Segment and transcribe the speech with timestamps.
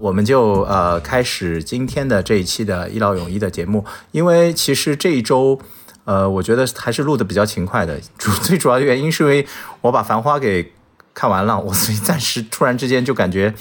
[0.00, 3.84] 我们就呃开始今天的这一期的一劳永逸的节目。
[4.10, 5.60] 因为其实这一周，
[6.04, 8.00] 呃，我觉得还是录的比较勤快的。
[8.18, 9.46] 主 最主要的原因是因为
[9.82, 10.72] 我把《繁花》给
[11.12, 13.54] 看完了，我所以暂时突然之间就感觉。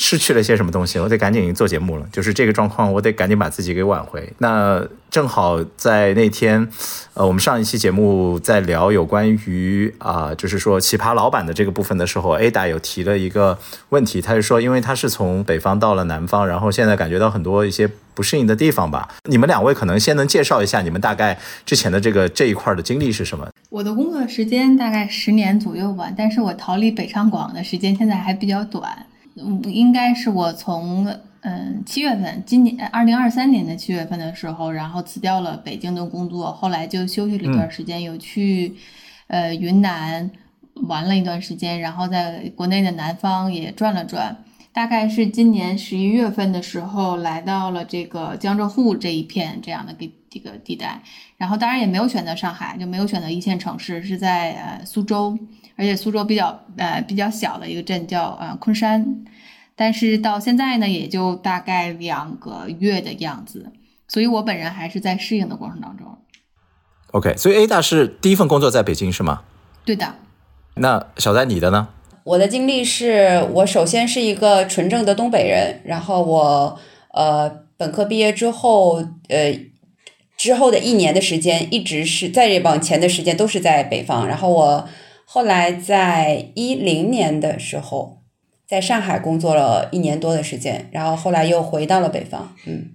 [0.00, 2.06] 失去了些什么东西，我得赶紧做节目了。
[2.12, 4.32] 就是这个状况，我得赶紧把自己给挽回。
[4.38, 6.68] 那正好在那天，
[7.14, 19.08] 呃，我们上一期节目在聊有关于啊，就是说奇葩老板的这个部分的时候，Ada 有提了一个问题，他就说，因为他是从北方到了南方，然后现在感觉到很多一些不适应的地方吧。
[19.24, 23.48] 你们两位可能先能介绍一下你们大概之前的这个这一块的经历是什么？
[23.70, 29.04] 我的工作时间大概十年左右吧，但是我逃离北上广的时间现在还比较短。
[29.40, 31.06] 嗯，应该是我从
[31.40, 38.74] 嗯七月份，今年二零二三年的七月份的时候，然后辞掉了北京的工作，后来就休息了一段时间，有去
[39.28, 40.30] 呃云南
[40.74, 44.36] 玩了一段时间，然后在国内的南方也转了转。
[44.72, 51.00] 大概是今年十一月份的时候，来到了这个江浙沪这一片这样的个这个地带，
[51.36, 55.36] 然后当然也没有选择上海，就没有选择一线城市，是在呃苏州。
[55.74, 59.24] 而且苏州比较呃比较小的一个镇叫呃昆山，
[59.78, 63.70] 但是到现在呢也就大概两个月的样子，
[64.08, 66.18] 所以我本人还是在适应的过程当中。
[67.12, 69.42] OK，所以 A 大是第一份工作在北京是吗？
[69.84, 70.16] 对的。
[70.74, 71.88] 那小戴你的呢？
[72.24, 76.78] 我的经历是我首先是一个纯正的东北人，然后我
[77.14, 78.96] 呃本科毕业之后
[79.28, 79.58] 呃
[80.36, 84.88] 之后的一年的时间一直是在往前的时间都是在北方，然后我。
[85.30, 88.17] 后来在一零年的时候，
[88.68, 92.52] 在上海工作了一年多的时间，然后后来又回到了北方。
[92.66, 92.90] 嗯，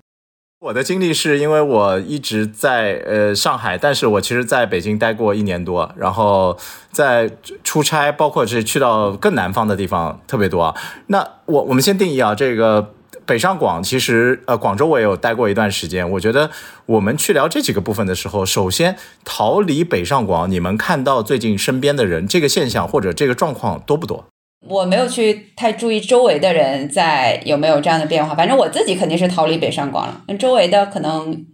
[0.59, 6.57] 我的经历是因为我一直在呃上海，但是我其实在北京待过一年多，然后
[6.91, 7.29] 在
[7.63, 10.75] 出差，包括是去到更南方的地方特别多。
[11.07, 12.93] 那我我们先定义啊，这个。
[13.25, 16.11] 北上广其实，呃，广州我也有待过一段时间。
[16.11, 16.51] 我觉得
[16.85, 24.25] 我们去聊这几个部分的时候，首先逃离北上广，你们看到最近身边的人这个现象或者这个状况多不多？
[24.67, 30.23] 我没有去太注意周围的人在有没有这样的变化，反正我自己肯定是逃离北上广了。
[30.27, 31.45] 那周围的可能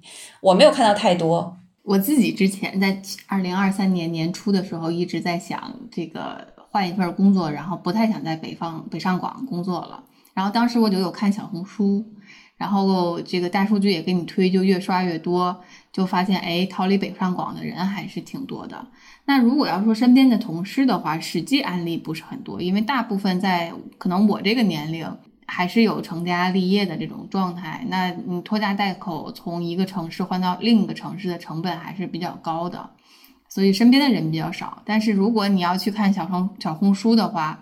[0.42, 1.58] 我没有看到太多。
[1.84, 10.04] 我自己之前在二零二三年年初的时候一直在想这个换一份工作，然后不太想在北方北上广工作了。
[10.36, 12.06] 然后当时我就有看小红书，
[12.60, 15.62] 然后这个大数据也给你推，就越刷越多，
[15.94, 18.86] 就发现哎，逃离北上广的人还是挺多的。
[19.26, 25.10] 那如果要说身边的同事的话，实际案例不是很多，因为大部分在可能我这个年龄
[25.46, 27.86] 还是有成家立业的这种状态。
[27.88, 32.90] 那你拖家带口从一个城市换到另一个城市的成本还是比较高的，
[33.48, 34.82] 所以身边的人比较少。
[34.84, 37.60] 但是如果你要去看小红小红书的话，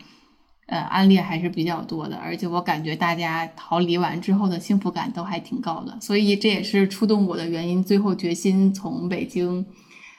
[0.68, 9.66] 呃，案例还是比较多的，而且我感觉大家逃离完之后的幸福感都还挺高的，所以这也是触动我的原因，最后决心从北京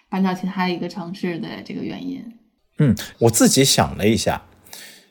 [0.09, 2.25] 搬到其他一个城市的这个原因。
[2.79, 4.43] 嗯，我自己想了一下，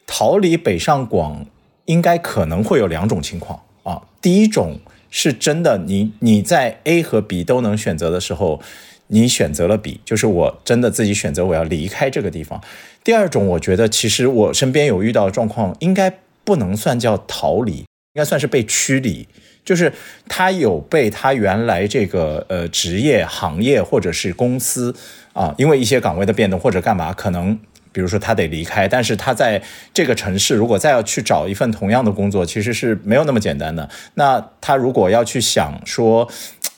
[0.08, 1.46] 逃离北上广
[1.86, 4.02] 应该可能会有两种情况啊。
[4.20, 4.80] 第一种
[5.12, 8.60] 是真的，你你在 A 和 B 都能选择的时候，
[9.08, 12.60] 你选择了 B，就是我真的自己选择我要离开这个地方。
[13.08, 16.12] 第二种，我觉得其实我身边有遇到的状况，应该
[16.44, 17.86] 不能算叫逃离，应
[18.16, 19.26] 该算是被驱离，
[19.64, 19.94] 就是
[20.28, 24.94] 他有被他原来这个呃职业行业或者是公司
[25.32, 27.58] 啊，因为一些岗位的变动或者干嘛，可能
[27.94, 29.64] 比如说他得离开，但是他在
[29.94, 33.90] 这个城市如果再要去找一份同样的工作，其实是没有那么简单的。
[34.16, 36.30] 那他如果要去想说。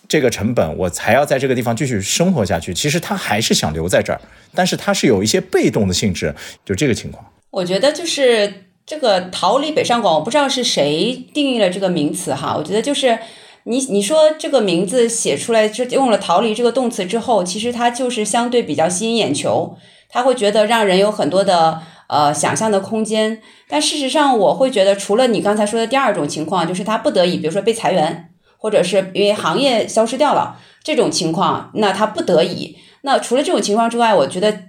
[0.10, 2.74] 这个成本，我才要在这个地方继续生活下去。
[2.74, 4.20] 其实他还是想留在这儿，
[4.56, 6.34] 但是他是有一些被动的性质，
[6.66, 7.24] 就这个情况。
[7.52, 12.56] 我觉得就是这个逃离北上广，我不知道是谁定义了这个名词哈。
[12.58, 13.20] 我觉得就是
[13.66, 19.78] 你你说这个名字写出来，就用了逃离这个动词之后，其实它就是相对比较吸引眼球，
[20.10, 23.40] 他会觉得让人有很多的呃想象的空间。
[23.68, 28.29] 但事实上，我会觉得除了你刚才说的第二种情况，就是他不得已，比如说被裁员。
[28.62, 32.78] 或者是因为行业消失掉了这种情况，那他不得已。
[33.02, 34.66] 那除了这种情况之外，我觉得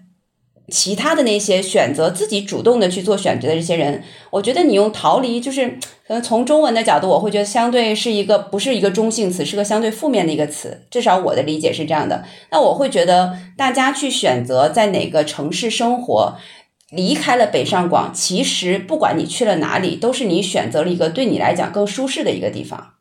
[0.69, 5.67] 其他的那些选择自己主动的去做选择的这些人，我觉得你用逃离，就是
[6.07, 10.87] 可能从中文的角度，我会觉得相对是一个不是一个中性词，是个相对负面的一个词。
[10.89, 12.25] 至少我的理解是这样的。
[12.53, 16.37] 那我会觉得大家去选择在哪个城市生活，
[16.91, 22.93] 离开了北上广，其实不管你去了哪里，都是你选择了一个对你来讲更舒适的一个地方。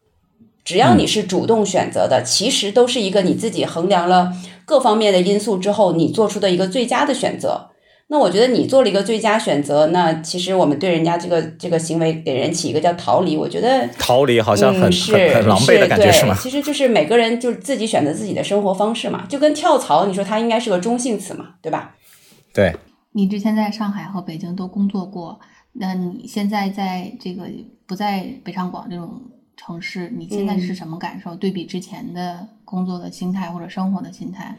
[0.63, 4.31] 只要你是主动选择的，其实都是一个你自己衡量了
[4.65, 7.69] 各方面的因素之后，你做出的一个最佳的选择。
[8.11, 16.35] 那我觉得你做了一个最佳选择，那其实我们对人家这个这个行为给人起一个叫逃离，我觉得逃离好像很、嗯、是很很狼狈的感觉是吗？
[16.41, 21.95] 其实就是每个人就是自己选择自己的生活方式嘛，就跟跳槽，你说它应该是个中性词嘛，对吧？
[22.51, 22.75] 对，
[23.11, 25.39] 你之前在上海和北京都工作过，
[25.73, 27.43] 那你现在在这个
[27.85, 29.21] 不在北上广这种
[29.59, 31.35] 城市，你现在是什么感受？
[31.35, 34.55] 对比之前的工作的心态或者生活的心态？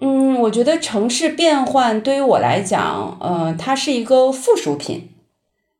[0.00, 5.10] 嗯，我觉得城市变换对于我来讲，呃，它是一个附属品。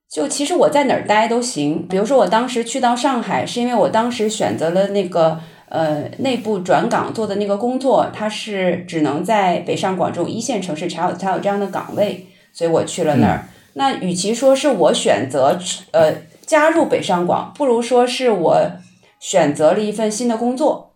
[0.08, 1.86] 就其实我在哪儿待都行。
[1.88, 13.48] 比如说我当时去到上海，是因为我当时选择了那个呃内部转岗做的那个工作，它是只能在北上广这种一线城市才有才有这样的岗位，所以我去了那儿。
[13.74, 15.58] 那与其说是我选择
[15.92, 16.12] 呃
[16.48, 18.58] 加入北上广，不如说是我
[19.20, 20.86] 选择了一份新的工作。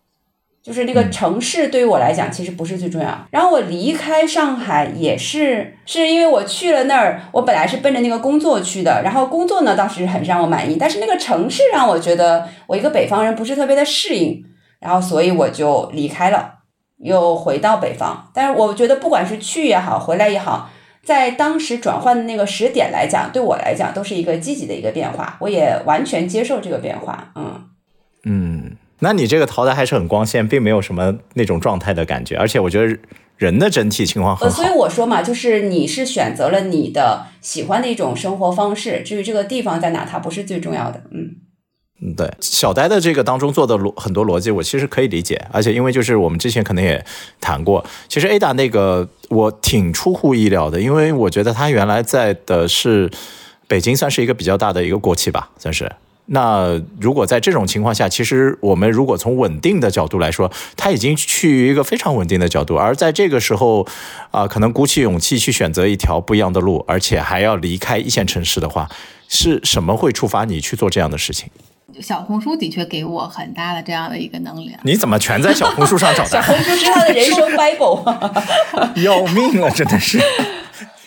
[0.63, 3.27] 就是那个城市对于我来讲其实不是最重要。
[3.31, 14.41] 然后我离开上海也是是因为我去了那儿，我本来是奔着那个工作去的，然后工作呢当时很让我满意，但是那个城市让我觉得我一个北方人不是特别的适应，
[14.79, 16.59] 然后所以我就离开了，
[16.97, 18.31] 又回到北方。
[18.33, 20.69] 但是我觉得不管是去也好，回来也好，
[21.03, 27.31] 在当时转换的那个时点来讲，对我来讲都是一个积极的一个变化，我也完全接受这个变化。
[27.35, 27.61] 嗯
[28.23, 28.77] 嗯。
[28.99, 32.97] 那你这个淘汰还是很光鲜，并没有什么那种状态的感觉，而且我觉得
[33.35, 34.57] 人的整体情况很好。
[34.57, 41.03] 呃，所以我说嘛，就是你是选择了你的喜欢的一种生活方式，至于这个地方在哪，它不是最重要的。
[41.11, 41.35] 嗯
[42.17, 47.03] 对，小呆的这个当中做的逻很多逻辑，我其实可以理解，而且因为就是我们之前可能也
[47.39, 53.09] 谈过，其实 Ada 那个我挺出乎意料的，因为我觉得他原来在的是
[53.69, 55.89] 北京，算是一个比较大的一个国企吧，算是。
[56.25, 63.85] 那如果在这种情况下，其实我们如果从稳定的角度来说，他已经趋于一个非常稳定的角度，而在这个时候，
[64.31, 68.89] 啊、可能鼓起勇气去选择一条不一样的路，而且还要离开一线城市的话，
[69.27, 71.49] 是什么会触发你去做这样的事情？
[72.01, 74.79] 小红书的确给我很大的这样的一个能量。
[74.83, 76.41] 你怎么全在小红书上找 小？
[76.41, 78.03] 红书是他的人生 Bible。
[79.03, 80.19] 要命了，真的是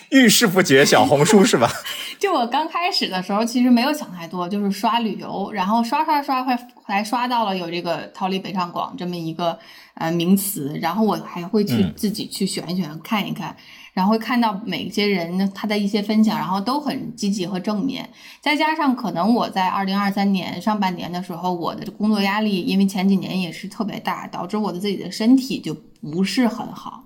[0.09, 1.69] 遇事不决，小红书是吧？
[2.17, 9.57] 就我刚开始的时候，其实没有想太多，就是刷旅游，然后刷刷刷，会还刷到了有这个“逃离北上广”这么一个
[9.95, 13.55] 呃名词，然后我还会去嗯自己去选一选、看一看，
[13.97, 18.07] 然后会看到每些人他的一些分享，然后都很积极和正面。
[18.39, 27.05] 再加上可能我在二零二三年上半年的时候，我的工作压力因为前几年也是特别大，导致我的自己的身体就不是很好。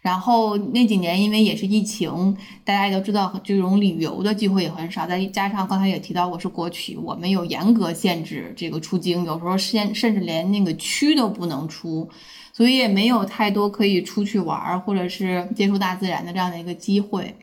[0.00, 2.34] 然后那几年因为也是疫情，
[2.64, 12.08] 大家也都知道这种旅游的机会也很少，再加上刚才也提到我是国企，我们有严格限制这个出京，有时候甚甚至连那个区都不能出，
[12.54, 17.36] 所以也没有太多可以出去玩儿或者是接触大自然的这样的一个机会。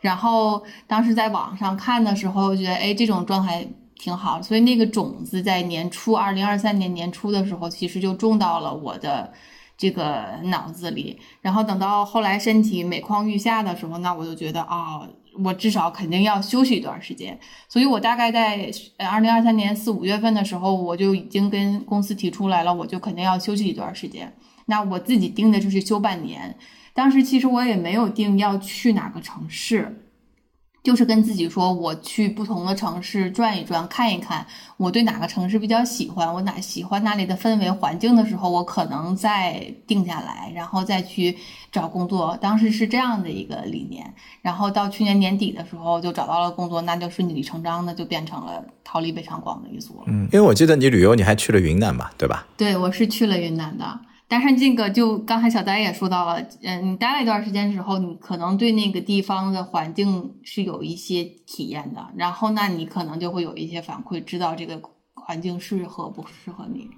[0.00, 3.66] 然后当时在网上看的时候，觉得哎这种状态
[3.96, 9.30] 挺好，所以那个种子在年初二零二三年年初的时候，其实就种到了我的。
[9.74, 15.00] 这个脑子里，然后等到后来身体每况愈下的时候，那我就觉得啊、
[15.42, 17.36] 我至少肯定要休息一段时间。
[17.68, 24.32] 所以我大概在二零二三年四五月份的时候，我就已经跟公司提出来了，我就肯定要休息一段时间。
[24.66, 26.56] 那我自己定的就是休半年。
[26.94, 29.98] 当时其实我也没有定要去哪个城市。
[30.82, 34.44] 就是跟自己说，我去不同的城市转一转，看一看，
[34.76, 41.38] 我对哪个城市比较喜欢，我哪喜欢那里的氛围环境的时候，我可能再定下来，然后再去
[41.70, 42.36] 找工作。
[42.40, 50.06] 当时是这样的一个理念，然后到去年年底的时候就找到了工作，那就顺理成章的就变成了逃离北上广的一组了。
[50.08, 52.44] 嗯，因为我记得你旅游你还去了云南吧，对吧？
[52.56, 54.00] 对，我是去了云南的。
[54.32, 64.80] 但是这个就刚才小呆也说到了，嗯，你待了一段时间之后，你可能对那个地方的环境是有一些体验的，然后那你可能就会有一些反馈，知道这个
[65.12, 66.88] 环境适合不适合你。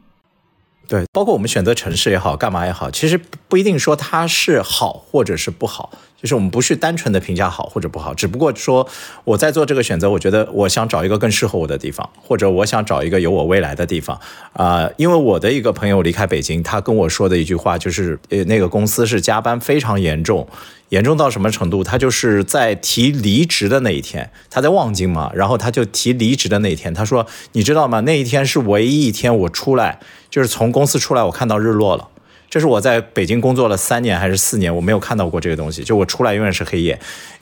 [0.86, 5.90] 对，包括我们选择城市也好，干嘛也好，其实不一定说它是好或者是不好，
[6.24, 8.88] 就是我们不是单纯的评价好或者不好，只不过说
[9.24, 14.18] 我在做这个选择，我觉得我想找一个更适合我的地方，或者我想找一个有我未来的地方
[14.54, 20.48] 啊、因为我的一个朋友离开北京，他跟我说的一句话就是，呃，那个公司是加班非常严重。
[20.90, 21.82] 严重到什么程度？
[21.82, 28.00] 他就是在提离职的那一天，他在望京嘛，然后他就提离职的那一天，他说：“你知道吗？
[28.00, 29.98] 那一天是唯一一天我出来，
[30.30, 32.08] 就是从公司出来，我看到日落了。
[32.54, 35.82] 这是我在北京工作了三年还是四年，我没有看到过这个东西。
[35.82, 36.96] 就我出来永远是黑夜，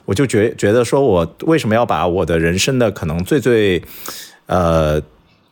[0.05, 3.79] 我就觉觉得说我为什么要把我的人生的可能最最，
[4.47, 4.99] 呃，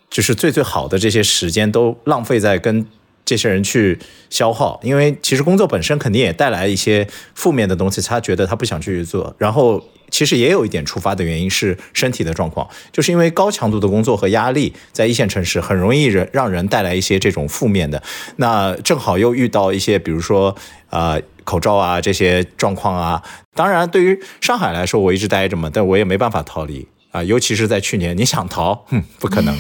[0.10, 2.84] 就是最最好的这些时间都浪费在跟。”
[3.32, 3.98] 这些人去
[4.30, 9.34] 消耗，因为其实工作本身肯定也带来一些负面的东西，他觉得他不想继续做。
[9.38, 18.04] 然后其实也有一点触发的原因是身体的状况，就是因为高强度的工作和压力，在一线城市很容易人让人带来一些这种负面的。
[18.36, 20.54] 那正好又遇到一些，比如说
[20.90, 23.24] 呃口罩啊这些状况啊。
[23.56, 26.86] 当然，对于上海来说，我一直待着嘛，但我也没办法逃离。
[27.12, 29.54] 啊，尤其是在去年，你想逃，哼，不可能，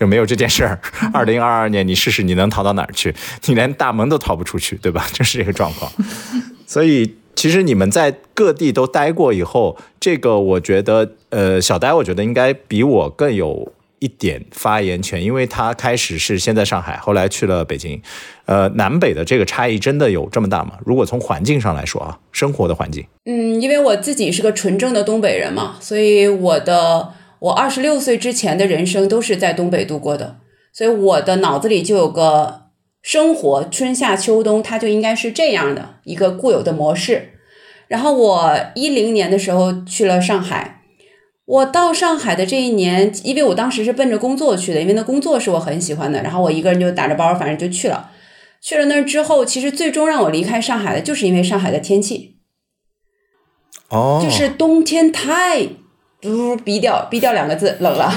[0.00, 0.80] 就没有这件事儿。
[1.12, 3.14] 二零二二年，你试试你能逃到哪儿去？
[3.44, 5.06] 你连大门都逃不出去，对吧？
[5.12, 5.92] 就是这个状况。
[6.66, 13.72] 所以，其实你们在各地都待过以后，这个我觉得，呃，小呆，我觉得应该比我更有。
[14.02, 18.00] 一点发言权，因为他开始是先在上海，后来去了北京，
[18.46, 20.72] 呃，南北的这个差异真的有这么大吗？
[20.86, 30.38] 如果从环境上来说啊，生活的环境，嗯，因为我自己是个纯正的东北人嘛，所以我的我二十六岁之前的人生都是在东北度过的，
[30.72, 32.66] 所以我的脑子里就有个
[33.02, 37.34] 生活，春夏秋冬它就应该是这样的一个固有的模式。
[37.88, 40.76] 然后我一零年的时候去了上海。
[41.46, 46.22] 我到上海的这一年，因为我当时是奔着工作去的，因为那工作是我很喜欢的。
[46.22, 48.12] 然后我一个人就打着包，反正就去了。
[48.60, 52.36] 去了那儿之后，其实最终让我离开上海的，就是因为上海的天气。
[53.88, 55.66] 哦，就是冬天太，
[56.24, 58.12] 呜逼掉逼掉两个字，冷了。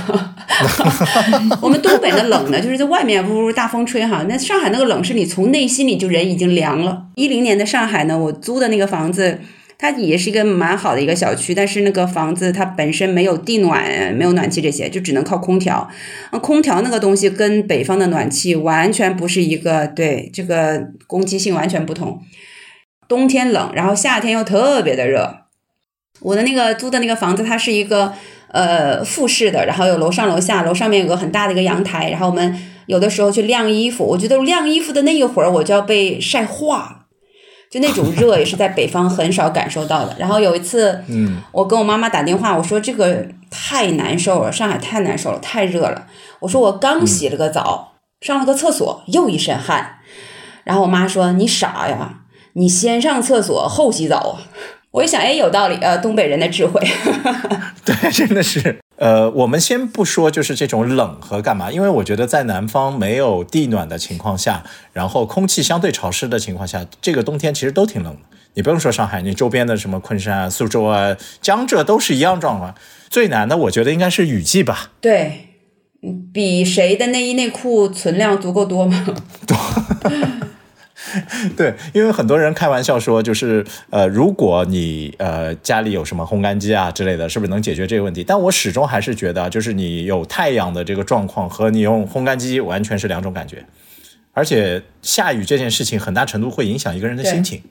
[1.62, 4.26] 我们东北的冷呢，就是在外面呜呜大风吹哈。
[4.28, 7.06] 那上海那个冷，是你从内心里就人已经凉了。
[7.16, 9.40] 一零年的上海呢，我租的那个房子。
[9.76, 15.90] 它也是一个蛮好的一个小区，但是那个房子它本身没有地暖，没有暖气这些，就只能靠空调。
[16.32, 22.22] 那空调那个东西跟北方的暖气完全不是一个，对这个攻击性完全不同。
[23.10, 25.43] 冬天冷，然后夏天又特别的热。
[26.24, 28.14] 我的那个租的那个房子，它是一个
[28.48, 37.00] 呃复式的，然后有楼上楼下，楼上面有个很大的一个阳台，然后我们有的时候去晾衣服，我觉得晾衣服的那一会儿我就要被晒化了。
[37.70, 40.16] 就那种热也是在北方很少感受到的。
[40.20, 46.06] 然后有一次，嗯，我跟我妈妈打电话，我说这个太难受了，上海太难受了，太热了。
[46.42, 49.96] 我说我刚洗了个澡，上了个厕所，又一身汗。
[50.64, 52.20] 然后我妈说你傻呀，
[52.54, 54.38] 你先上厕所后洗澡。
[54.94, 56.80] 我一想，哎，有道理，呃，东北人的智慧。
[57.84, 58.78] 对，真的是。
[58.98, 68.20] 呃，我们先不说就是这种冷和干嘛，因为我觉得在南方没有地暖的情况下，然后空气相对潮湿的情况下，这个冬天其实都挺冷的。
[68.54, 72.76] 你不用说上海，你周边的什么昆山啊、苏州啊、江浙都是一样状况。
[73.10, 74.92] 最难的，我觉得应该是雨季吧？
[75.02, 75.48] 对，
[76.32, 79.04] 比谁的内衣内裤存量足够多吗？
[79.48, 79.58] 多。
[81.58, 88.24] 对，因为很多人开玩笑说，就是呃，如果你呃家里有什么烘干机啊之类的，是不是能解决这个问题？
[88.24, 93.66] 但我始终还是觉得，就是你有太阳的这个状况和你用烘干机完全是两种感觉。
[94.32, 97.62] 而且下雨这件事情很大程度会影响一个人的心情。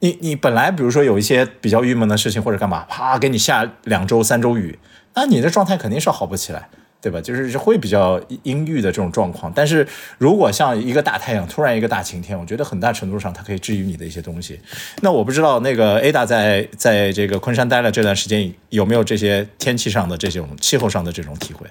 [0.00, 4.78] 你你本来比如说有一些比较郁闷的事情或者干嘛，啪给你下两周三周雨，
[5.14, 6.68] 那你的状态肯定是好不起来。
[7.00, 7.20] 对吧？
[7.20, 9.86] 就是会比较阴郁的这种状况，但是
[10.18, 14.58] 如果像一个大太阳突然一个大晴天，我觉得很大程度上它可以治愈你的一些东西。
[15.02, 21.66] 那我不知道那个 Ada 在在这个昆山待了这段时间，有没有这些天气上的这种气候上的这种体会？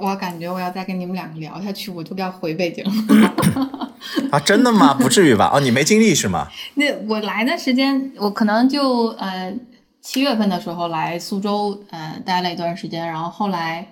[0.00, 3.36] 我感觉我要再跟你们两个聊下去，我就要回北京了
[4.32, 4.40] 啊！
[4.40, 4.92] 真的吗？
[4.94, 5.48] 不至于吧？
[5.54, 6.48] 哦，你没经历是吗？
[6.74, 9.54] 那我来的时间，我可能就呃
[10.02, 13.86] 七月份的时候来苏州，呃待了一段时间，然后后来。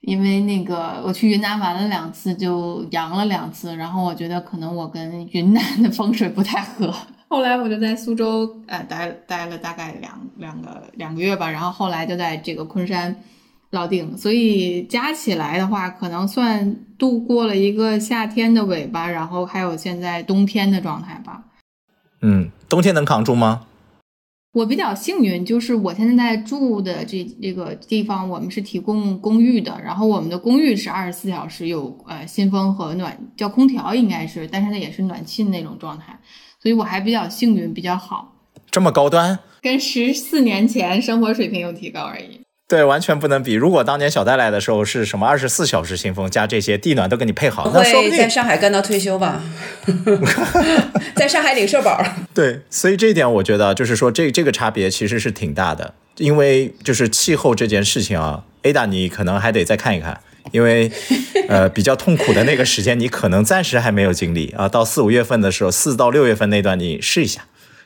[0.00, 6.94] 因为那个我去云南玩了两次，就阳了两次，然后我觉得可能我跟云南的风水不太合。
[7.28, 13.14] 后来我就在苏州呃待待了大概两两个两个月吧，然后后来就在这个昆山
[13.70, 21.44] 落定，所以加起来的话，可能算度过了一个夏天的尾巴，然后还有现在冬天的状态吧。
[22.22, 23.66] 嗯，冬天能扛住吗？
[24.52, 36.18] 我比较幸运，就是我现在在住的这这个地方，我们是提供公寓的，然后我们的公寓是二十四小时有呃新风和暖，叫空调应该是，但是它也是暖气那种状态，
[36.60, 38.34] 所以我还比较幸运，比较好。
[38.72, 39.38] 这么高端？
[39.60, 42.39] 跟十四年前生活水平有提高而已。
[42.70, 43.54] 对，完全不能比。
[43.54, 49.42] 如果当年小戴来的时候是什么二十四小时新风加这些地暖都给你配好，那说不定在上海干到退休吧，
[51.16, 52.00] 在上海领社保。
[52.32, 60.20] 对，所以这一点我觉得就是说这这个差别其实是挺大的，因为就是气候这件事情啊，Ada 你可能还得再看一看，
[60.52, 60.92] 因为
[61.50, 67.40] 呃比较痛苦的那个时间你可能暂时还没有经历啊，到四五月份的时候，四到六月份那段你试一下，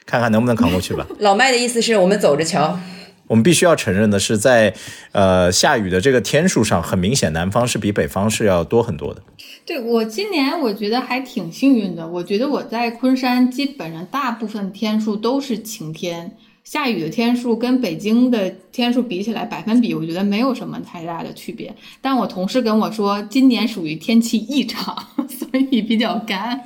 [0.04, 1.06] 看看能不能扛过去吧。
[1.20, 2.78] 老麦的意思是我们走着瞧。
[3.26, 4.74] 我们必须要承认的是在，
[5.12, 9.22] 呃下雨的这个天数上，很明显南方是比北方是要多很多的。
[9.64, 21.74] 对我今年我觉得还挺幸运的，我觉得我在昆山基本上大部分天数都是晴天，下雨的天数跟北京的天数比起来，百分比我觉得没有什么太大的区别。
[22.02, 24.94] 但我同事跟我说，今年属于天气异常，
[25.28, 26.60] 所以比较干。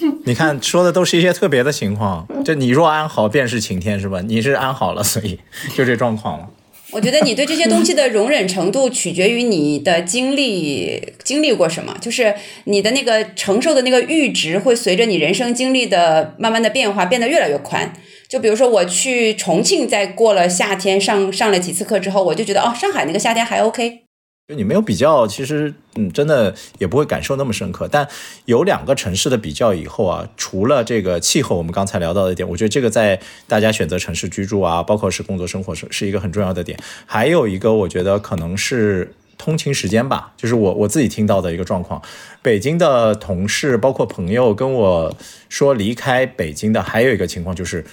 [0.24, 4.20] 你看说的都是一些特别的情况，就你若安好，便是晴天，是吧？
[4.20, 5.38] 你是安好了，所以
[5.76, 6.48] 就这状况了。
[6.90, 17.92] 我觉得你对这些东西的容忍程度取决于你的经历，经历过什么，就是你的那个承受的那个阈值会随着你人生经历的慢慢的变化变得越来越宽。
[18.26, 24.07] 就比如说我去重庆，在过了夏天上上了几次课之后，我就觉得哦，上海那个夏天还 OK。
[24.48, 27.86] 就你没有比较，其实嗯，真的也不会感受那么深刻。
[27.86, 28.08] 但
[28.46, 36.78] 有两个城市的比较以后啊，除了这个气候，我们刚才聊到的一点，我觉得这个在大家选择城市居住啊，包括是工作生活是是一个很重要的点。
[37.04, 42.00] 还有一个，我觉得可能是通勤时间吧，就是我我自己听到的一个状况。
[42.40, 45.14] 北京的同事包括朋友跟我
[45.50, 47.84] 说，离开北京的还有一个情况就是。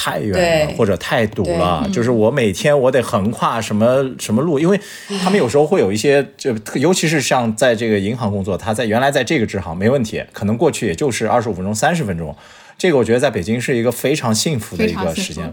[0.00, 4.80] 太远了，或者太堵了，就是我每天我得横跨什么什么路，因为
[5.20, 12.34] 他们有时候会有一些，就尤其是像在这个银行工作，他在原来在这个支行没问题，可能过去也就是二十五分钟、三十分钟，
[12.78, 15.52] 这个我觉得在北京是一个非常幸福的一个时间，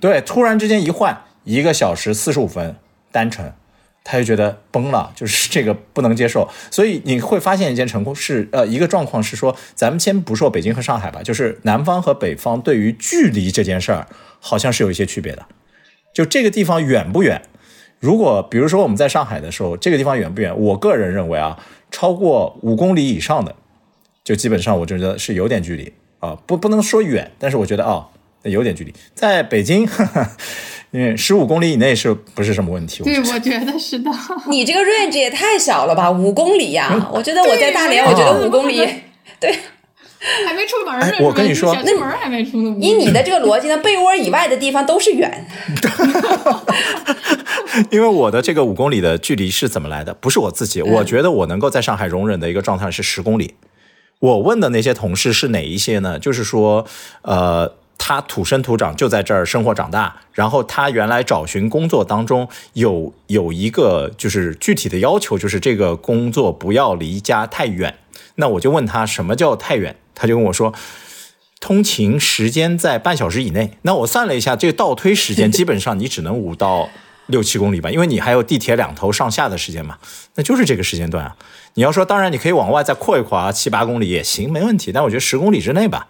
[0.00, 2.74] 对，突然之间一换一个小时四十五分
[3.12, 3.52] 单程。
[4.10, 14.06] 他就觉得崩了， 就是这个不能接受，所以你会发现一件成功是呃一个状况是说，咱们先不说北京和上海吧，就是南方和北方对于距离这件事儿
[14.40, 15.44] 好像是有一些区别的。
[16.14, 17.42] 就这个地方远不远？
[18.00, 20.58] 如果比如说我们在上海的时候，这个地方远不远？
[20.58, 23.54] 我个人认为啊，超过五公里以上的，
[24.24, 28.08] 就基本上我觉得是有点距离啊，不不能说远，但是我觉得哦
[28.44, 28.94] 有点距离。
[29.14, 29.86] 在北京。
[30.92, 33.02] 为十五公里以内是不是什么问题？
[33.04, 34.10] 对，我觉得是的。
[34.48, 37.10] 你这个 range 也太小了吧，五公里呀！
[37.12, 38.78] 我觉得我在大连，我觉得五公里，
[39.38, 39.54] 对，
[40.46, 41.18] 还没出门呢。
[41.20, 42.74] 我跟你说，那门还没出呢。
[42.80, 45.46] 以你的这个逻辑呢，被窝以外的地方都是远。
[47.90, 50.14] 因为我的这个五公里的距离是怎么来的？
[50.14, 53.56] 不是我自己，我觉得我能够在上海容忍的一个状态是十公里。
[54.20, 56.18] 我问的那些同事是哪一些呢？
[56.18, 56.86] 就是说，
[57.20, 57.74] 呃。
[57.98, 67.98] 他土生土长就在这儿生活长大，然后他原来找寻工作当中有有一个就是具体的要求，就是这个工作不要离家太远。
[68.36, 70.72] 那我就问他什么叫太远，他就跟我说，
[71.60, 73.76] 通勤时间在半小时以内。
[73.82, 76.88] 那我算了一下，这倒推时间基本上你只能五到
[77.26, 79.98] 六七公里吧，因为你还有地铁两头上下的时间嘛，
[80.36, 81.36] 那就是这个时间段啊。
[81.74, 84.92] 你要说当然你可以往外再扩一扩啊，七八公里也行，没问题。
[84.92, 86.06] 但我觉得十公里之内吧。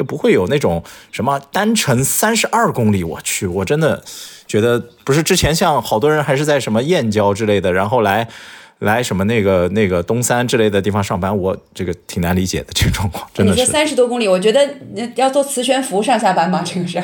[0.00, 0.82] 就不会有那种
[1.12, 4.02] 什么单程三十二公里，我去，我真的
[4.46, 8.26] 觉得不是之前像好多人还是在什么燕郊之类的，然后来
[8.78, 13.60] 来什么那个那个东三之类的地方上班，我这个挺难理解的这个状况，真的是。
[13.60, 14.74] 你说三十多公里，我觉得
[15.16, 16.62] 要坐磁悬浮上下班吗？
[16.64, 16.94] 这个是。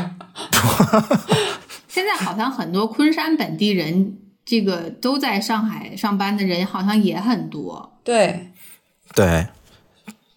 [1.86, 7.98] 现在好像很多昆山本地人，这个都在上海上班的人好像也很多。
[8.02, 8.52] 对。
[9.14, 9.48] 对。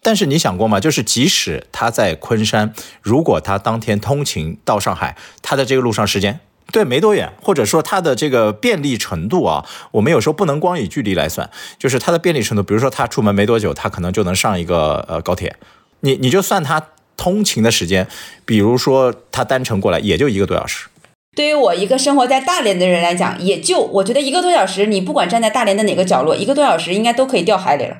[0.01, 0.79] 但是你想过吗？
[0.79, 6.39] 就是即使他在昆山，如果他当天通勤到上海，他的这个路上时间
[6.71, 12.63] 对没多远，或者说他的这个便利程度啊，我们有时候不能光以距离来算，就是他的便利程度。
[12.63, 15.55] 比如说他出门没多久，他可能就能上一个呃高铁，
[16.01, 18.07] 你你就算他通勤的时间，
[18.45, 20.87] 比如说他单程过来也就一个多小时。
[21.35, 27.97] 对于我一个生活在大连的人来讲，也就我觉得一个多小时，你不管站在大连的哪个角落，一个多小时应该都可以掉海里了。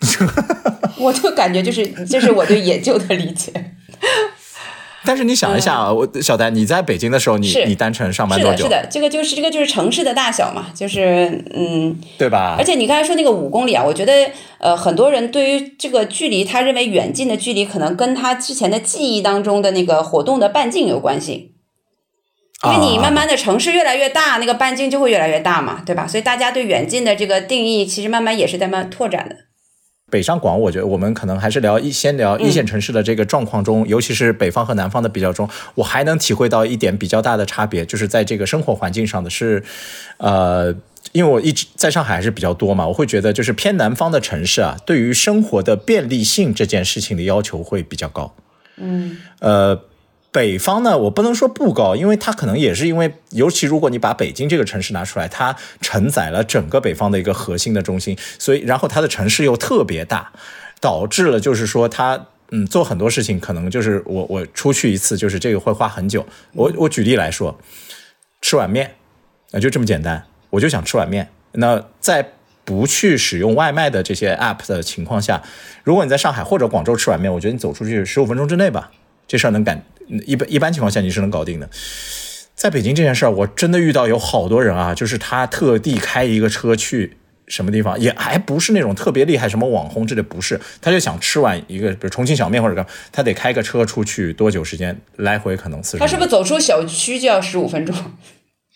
[0.98, 3.52] 我就感觉就是，这是我对野舅的理解。
[5.04, 8.64] 但是你想一下啊，我小丹，你在北京的时候，你你单程上班多久？
[8.64, 12.56] 是的，是的，这个就是这个就是城市的大小嘛，就是嗯，对吧？
[12.58, 14.28] 而且你刚才说那个五公里啊，我觉得
[14.58, 21.52] 呃，很多人对于这个距离，他认为远近的距离可能跟他之前的记忆当中的那个活动的半径有关系。
[22.64, 26.08] 因为你慢慢的城市越来越大，那个半径就会越来越大嘛，对吧？
[26.08, 29.36] 所以大家对远近的这个定义，其实慢慢也是在慢拓展的。
[30.08, 39.64] 北上广，我觉得我们可能还是聊一先聊一线城市的这个状况中，尤其是北方和南方的比较中，我还能体会到一点比较大的差别，就是在这个生活环境上的是，
[40.18, 40.72] 呃，
[41.10, 48.32] 因为我一直在上海还是比较多嘛，我会觉得就是偏南方的城市啊，对于生活的便利性这件事情的要求会比较高，
[48.76, 49.80] 嗯，呃。
[50.36, 60.30] 北方呢，我不能说不高，因为它可能也是因为，尤其如果你把北京这个城市拿出来，它承载了整个北方的一个核心的中心，所以然后它的城市又特别大，
[60.78, 66.26] 导致了就是说它嗯，做很多事情可能就是我我出去一次，就是这个会花很久。
[66.52, 67.58] 我我举例来说，
[68.42, 68.94] 吃碗面，
[69.52, 71.30] 啊，就这么简单，我就想吃碗面。
[71.52, 72.32] 那在
[72.66, 75.42] 不去使用外卖的这些 app 的情况下，
[75.82, 78.90] 如果你在上海或者广州吃碗面，我觉得你走出去十五分钟之内吧，
[79.26, 79.82] 这事儿能赶，
[80.26, 81.68] 一般一般情况下你是能搞定的。
[82.54, 95.98] 在北京这件事儿，我真的遇到有好多人啊，就是他特地开一个车去什么地方，也还不是那种特别厉害什么网红之类，不是，他就想吃完一个，比如重庆小面或者干，他得开个车出去多久时间，来回可能四十。
[95.98, 97.94] 他是不是走出小区就要十五分钟？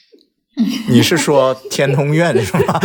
[0.90, 2.78] 你是说天通苑是吗？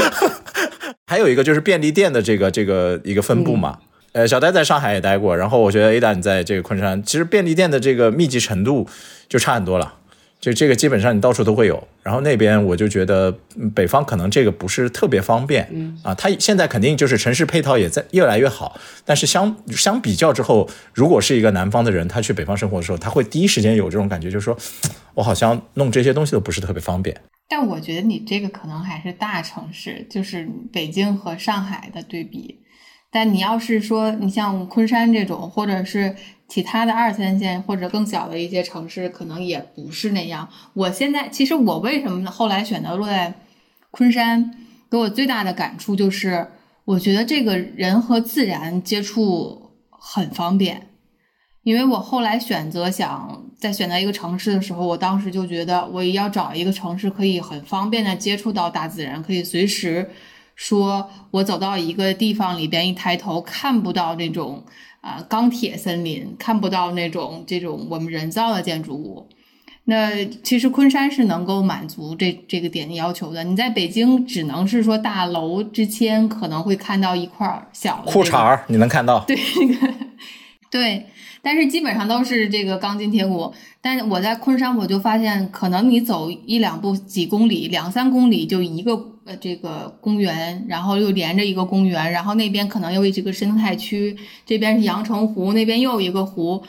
[1.07, 3.79] 还有一个就是便利店的这个这个一个分布嘛。
[4.15, 8.87] 呃，小呆在上海也待过，然后我觉得 Ada 你在这个昆山，其实便利店的这个密集程度
[9.27, 9.95] 就差很多了。
[10.39, 13.35] 就这个基本上你到处都会有，然后那边我就觉得
[13.73, 24.57] 北方可能这个不是特别方便，嗯啊，它现在肯定就是城市配套也在越来越好，但是相相比较之后，如果是一个南方的人，他去北方生活的时候，他会第一时间有这种感觉，就是说
[25.13, 27.19] 我好像弄这些东西都不是特别方便。
[27.49, 32.61] 但我觉得你这个可能还是大城市，就是北京和上海的对比。
[33.15, 36.13] 但你要是说你像昆山这种，或者是
[36.49, 40.49] 其他的二三线或者更小的一些城市，可能也不是那样。
[40.73, 43.33] 我现在其实我为什么后来选择落在
[43.89, 44.51] 昆山，
[44.91, 46.45] 给我最大的感触就是，
[46.83, 50.89] 我觉得这个人和自然接触很方便。
[51.63, 60.09] 因为我后来选择想在选择一个城市的时候，我当时就觉得我要找一个城市可以很方便的接触到大自然，可以随时
[60.55, 64.63] 说我走到一个地方里边一抬头看不到那种
[65.01, 69.29] 啊、钢铁森林，看不到那种这种我们人造的建筑物。
[69.87, 73.43] 那其实昆山是能够满足这这个点的要求的。
[73.43, 79.93] 你在北京只能是说大楼之间可能会看到一块小的、这个裤衩儿你能看到，对，那个
[80.71, 81.05] 对，
[81.45, 83.53] 但是基本上都是这个钢筋铁骨。
[83.81, 88.93] 但是我在昆山，我就发现，可能你走一两步、几公里、两三公里就一个
[89.25, 96.63] 呃这个公园，然后又连着一个公园，然后那边可能又一个生态区，这边是阳澄湖，那边又一个湖。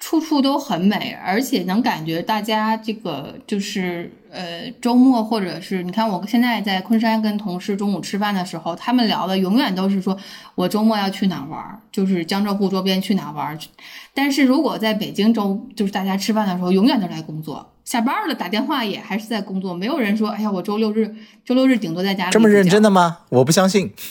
[0.00, 10.16] 处处都很美，而且能感觉大家这个就是呃周末或者是你看我现在在昆山跟同事中午吃饭的时候，他们聊的永远都是说
[10.54, 13.58] 我周末要去哪玩儿，就是江浙沪周边去哪玩儿。
[14.14, 21.14] 但是如果在北京周就是大家吃饭的时候，永远都在工作，下班了打电话也还是在工作，没有人说哎呀我周六日
[21.44, 22.90] 周六日顶多在家里这么认真的。
[22.90, 23.18] 吗？
[23.30, 23.92] 我不相信。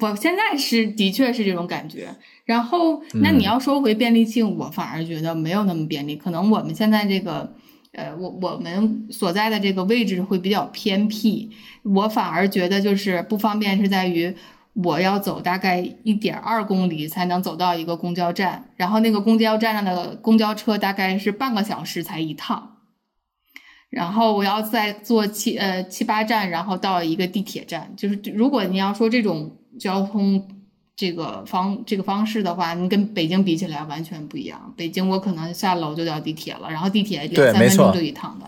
[0.00, 2.08] 我现在是的确是这种感觉。
[2.46, 6.16] 然后，那嗯你要说回便利性，我反而觉得没有那么便利。
[6.16, 7.52] 可能我们现在这个，
[7.96, 11.50] 呃，我我们所在的这个位置会比较偏僻，
[11.82, 14.36] 我反而觉得就是不方便是在于。
[14.84, 22.76] 我要走大概一点二公里才能走到一个公交站，然后那个公交站上的公交车大概是半个小时才一趟，
[23.88, 27.94] 然后我要再坐七呃七八站，然后到一个地铁站。
[27.96, 30.46] 就是如果你要说这种交通
[30.96, 34.72] 这个方这个方式的话，你跟北京比起来完全不一样。
[34.76, 38.46] 北京我可能下楼就到地铁了，然后地铁两三分钟就一趟的。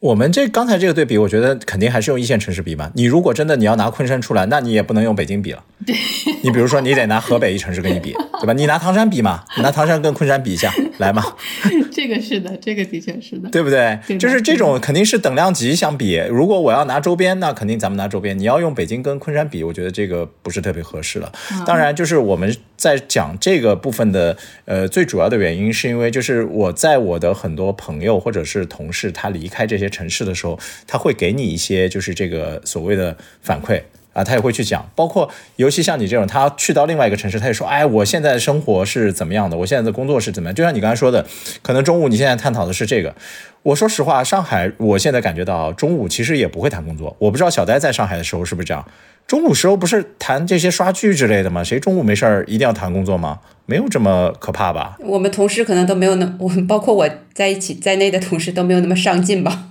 [0.00, 2.90] 我们这刚才这个对比，我觉得肯定还是用一线城市比吧。
[2.94, 5.64] 你如果真的你要拿昆山出来，那你也不能用北京比了。
[5.86, 5.96] 对，
[6.42, 8.52] 你比如说，你得拿河北一城市跟你比，对吧？
[8.52, 11.24] 你拿唐山比嘛，你拿唐山跟昆山比一下，来嘛，
[11.90, 13.48] 这个是的，这个的确是的。
[13.50, 13.98] 对不对？
[14.06, 16.14] 对就是这种肯定是等量级相比。
[16.28, 18.38] 如果我要拿周边，那肯定咱们拿周边。
[18.38, 21.32] 你要用北京跟昆山比，我觉得这个不是特别合适了。
[21.66, 24.36] 当然，就是我们在讲这个部分的
[24.66, 33.80] 呃最主要的原因，是因为就是我在我的很多朋友或者是同事他离开这些城市的时候，他会给你一些就是这个所谓的反馈。
[34.12, 40.54] 啊，他也会去讲，包括尤其像你这种，他去到另外一个城市，他也说，哎，我现在的生活是怎么样的，我现在的工作是怎么样。
[40.54, 41.24] 就像你刚才说的，
[41.62, 43.14] 可能中午你现在探讨的是这个。
[43.62, 47.14] 我说实话，上海我现在感觉到中午其实也不会谈工作。
[47.18, 48.82] 我不知道小呆在上海的时候是不是这样，
[49.26, 51.62] 中午时候不是谈这些刷剧之类的吗？
[51.62, 53.40] 谁中午没事儿一定要谈工作吗？
[53.66, 54.96] 没有这么可怕吧？
[55.00, 59.66] 我们同事可能都没有那，我包括我在一起在内的同事都没有那么上进吧。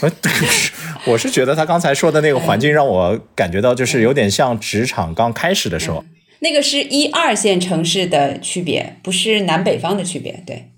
[0.00, 0.10] 呃
[1.06, 6.04] 我是觉得他刚才说的那个环境让我感觉到就是有点像职场刚开始的时候。
[6.40, 10.42] 那个是一二线城市的区别，不是南北方的区别。
[10.46, 10.68] 对，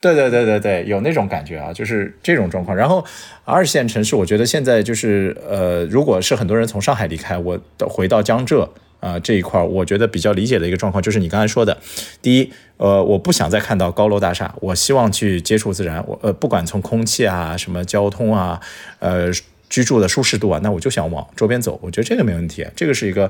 [0.00, 2.76] 对对对对对，有那种感觉啊，就是这种状况。
[2.76, 3.02] 然后
[3.44, 7.58] 二线城市，我觉得现在就是呃，如果是很多人从上海离开，我
[7.88, 8.70] 回到江浙
[9.04, 11.76] 啊、这一块儿，我觉得比较理解的一个状况就是你刚才说的，
[12.22, 16.02] 第一，呃，我不想再看到高楼大厦，我希望去接触自然。
[16.06, 18.60] 我呃，不管从空气啊、什么交通啊，
[19.00, 19.30] 呃。
[19.70, 23.28] 居住的舒适度啊，那我就想往周边走，我觉得这个没问题，这个是一个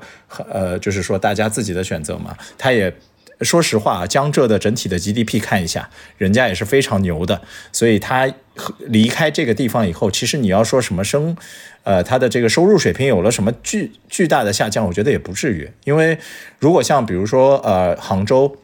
[0.51, 2.37] 呃，就是说大家自己的选择嘛。
[2.59, 2.93] 他也
[3.41, 7.43] 说实话，江浙的整体的 GDP 看一下，人家也是非常牛的，
[7.73, 8.33] 所以他
[8.79, 11.37] 离开这个地方以后，其实你要说什么生，
[11.83, 16.19] 呃，他的这个收入水平有了什么巨巨大的下降，我觉得也不至于，因为
[16.59, 18.57] 如果像比如说呃杭州。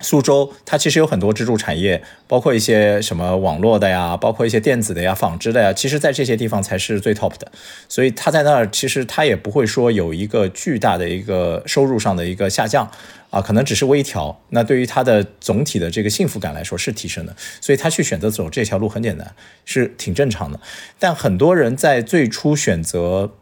[0.00, 7.50] 苏州，它其实有很多支柱产业，包括一些什么网络的呀，包括一些电子的呀、纺织的呀，其实在这些地方才是最 top 的。
[7.88, 12.90] 所以它在那儿，其实它也不会说有一个巨大的一个收入上的一个下降
[13.30, 14.42] 啊，可能只是微调。
[14.50, 19.34] 那对于他的总体的这个幸福感来说是提升的，所以他去选择走这条路很简单，
[19.64, 20.60] 是挺正常的。
[20.98, 23.34] 但很多人在最初选择。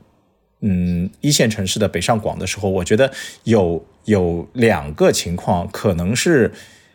[0.66, 6.50] 嗯，一线城市的北上广的时候，我觉得有有两个情况可能是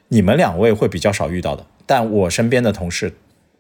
[0.08, 3.14] 你们两位会比较少遇到的，但我身边的同事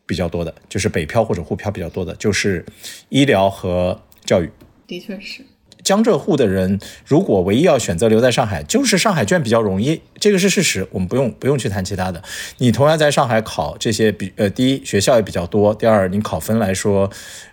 [0.07, 2.65] 比较多的，就是北漂或者沪漂比较多的，就是
[3.09, 4.49] 医疗和教育。
[4.87, 5.45] 的确是。
[5.89, 12.21] 江浙沪的人，如果唯一要选择留在上海，就是上海卷比较容易，这个是事实，我们不用不用去谈其他的。
[12.59, 17.09] 你同样在上海考这些，比呃，第一学校也比较多，第二你考分来说，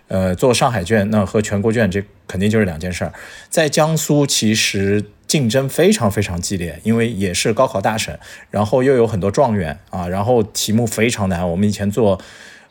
[0.07, 3.11] 呃，做上海卷那和全国卷这肯定就是两件事儿。
[3.49, 8.15] 在江苏其实竞争非常非常激烈，因为也是高考大省，
[8.51, 11.49] 然后又有很多状元啊，然后题目非常难。
[11.49, 12.21] 我们以前做。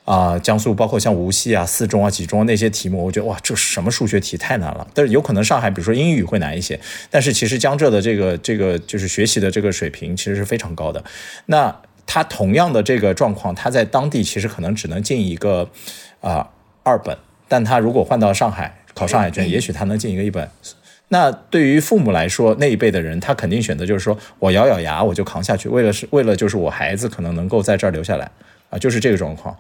[0.07, 4.87] 啊，江苏包括像无锡啊、四中啊、几中那些题目，我觉得哇，这什么数学题太难了。
[4.95, 6.79] 但是有可能上海，比如说英语会难一些，
[7.11, 11.03] 但是其实江浙的这个这个就是学习的这个水平其实是非常高的。
[11.47, 15.69] 那他同样的这个状况，他在当地其实可能只能进一个
[16.21, 16.49] 啊
[16.85, 20.49] 二本，但他如果换到上海考上海卷，也许他能进一个一本。
[21.09, 28.31] 那对于父母来说，那一辈的人，他肯定选择就是说我咬咬牙我就扛下去，为了是为了就是我孩子可能能够在这儿留下来
[28.71, 29.57] 啊，就是这个状况。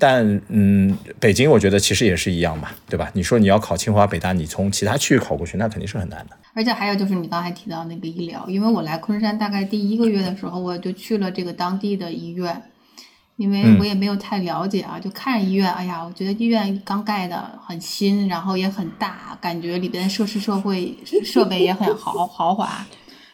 [0.00, 3.10] 但嗯，北京我觉得其实也是一样嘛，对吧？
[3.12, 6.36] 你说你要考清华北大，你从其他区域考过去，那肯定是很难的。
[6.54, 12.62] 而且还有就是你刚才提到那个医疗，因为我来昆山大概第一个月的时候，我就去了这个当地的医院，
[13.36, 22.84] 因为我也没有太了解啊，就看着医院，哎呀，我觉得医院刚盖的很新，然后也很大，感觉里边设施社会设备也很豪豪华，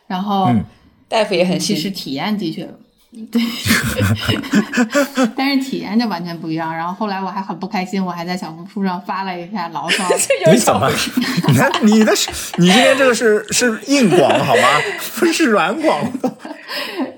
[0.07, 0.49] 然后
[1.09, 2.69] 大夫也很其实体验的确。
[3.33, 3.41] 对，
[5.35, 6.75] 但是体验就完全不一样。
[6.75, 10.05] 然后后来我还很不开心，我还在小红书上发了一下牢骚。
[10.53, 10.91] 你怎么？
[11.49, 14.63] 你看你的是，你今天这个是是硬广好吗？
[15.19, 15.99] 不是软广。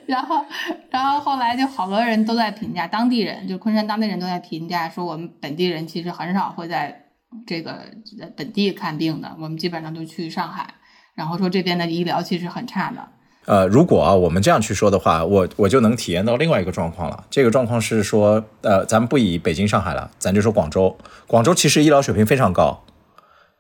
[0.07, 0.45] 然后，
[0.91, 7.07] 然后后来就好多人都在评价，当地人就昆山当地人都在评价说，我们本地人其实很少会在
[7.47, 7.85] 这个
[8.19, 10.75] 在本地看病的，我们基本上都去上海。
[11.15, 13.09] 然后说这边的医疗其实很差的。
[13.49, 17.25] 呃，如果啊，我们这样去说的话，我我就能体验到另外一个状况了。
[17.31, 20.95] 这个状况是说，呃，咱们不以北京、上海了，咱就说广州。
[21.27, 22.85] 广州其实医疗水平非常高，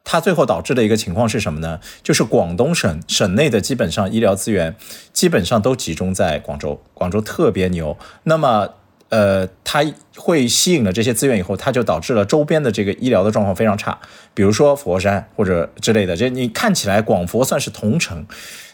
[0.04, 1.80] 它最后导致的一个情况是什么呢？
[2.02, 4.76] 就是广东省省内的基本上医疗资源
[5.14, 7.96] 基本上都集中在广州，广州特别牛。
[8.24, 8.68] 那么，
[9.08, 9.82] 呃，它
[10.18, 13.98] 会吸引了这些资源以后，它就导致了周边的这个医疗的状况非常差。
[14.34, 18.26] 比如说佛山或者之类的，这你看起来广佛算是同城。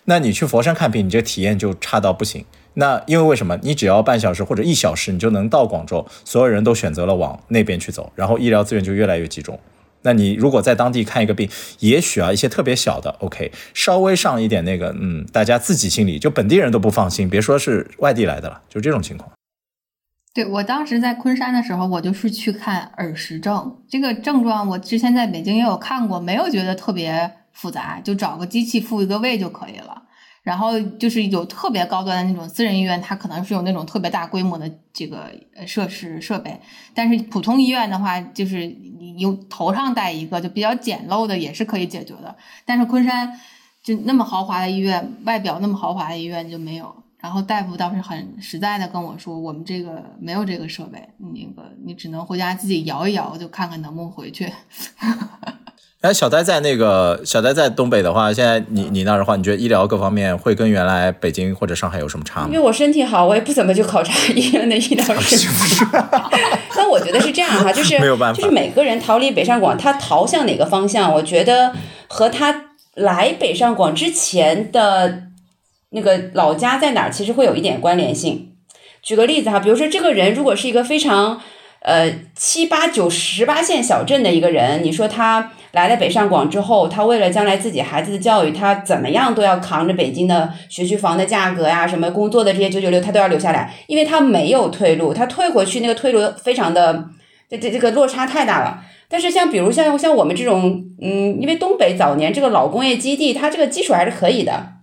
[0.06, 2.44] 那你去佛山看病，你这体验就差到不行。
[2.74, 3.56] 那因为为什么？
[3.62, 9.58] 你只要半小时或者一小时，你就能到广州，所有人都选择了往那边去走，然后医疗资源就越来越集中。
[10.02, 19.30] 那你如果在当地看一个病，也许啊一些特别小的，OK，稍微上一点那个，嗯，大家自己心里就本地人都不放心，别说是外地来的了，就这种情况。
[20.34, 27.32] 对我当时在昆山的时候，我就是去看耳石症这个症状，我之前在北京也有看过，没有觉得特别。
[27.54, 30.02] 复杂，就找个机器复一个位就可以了。
[30.42, 35.32] 然后就是有特别高端的那种私人医院，它可能是有那种特别大规模的这个
[35.66, 36.60] 设施设备。
[36.92, 42.36] 但是普通医院的话，就是你有头上戴一个，就比较简陋的也是可以解决的。
[42.66, 43.40] 但是昆山
[43.82, 46.94] 就那么豪华的医院，外表那么豪华的医院就没有。
[47.18, 54.52] 然后大夫倒是很实在的跟我说，我们这个没有这个设备，那个你只能回家自己摇一摇，就看看能不能回去。
[56.04, 62.48] 哎，小呆在那个小呆在东北的话，现在你你那儿的话，你觉得医疗各方面会跟原来北京或者上海有什么差吗？
[62.48, 65.88] 因为我身体好，我也不怎么去考察医院的医疗水平。
[66.76, 71.74] 但我觉得是这样哈，就是 没有办法，就是每个人逃离北上广，他逃向哪个方向，我觉得
[72.06, 75.22] 和他来北上广之前的
[75.88, 78.52] 那个老家在哪儿，其实会有一点关联性。
[79.02, 81.40] 举个例子哈，比如说这个人如果是一个非常
[81.80, 85.52] 呃七八九十八线小镇的一个人，你说他。
[85.74, 97.04] 来了北上广之后，他为了将来自己孩子的教育，他怎么样都要扛着北京的学区房的价格呀，什么工作的这些九九六，他都要留下来，因为他没有退路，他退回去那个退路非常的，
[97.50, 98.82] 这这这个落差太大了。
[99.08, 104.73] 但是像比如像像我们这种，嗯，因为东北早年这个老工业基地，它这个基础还是可以的。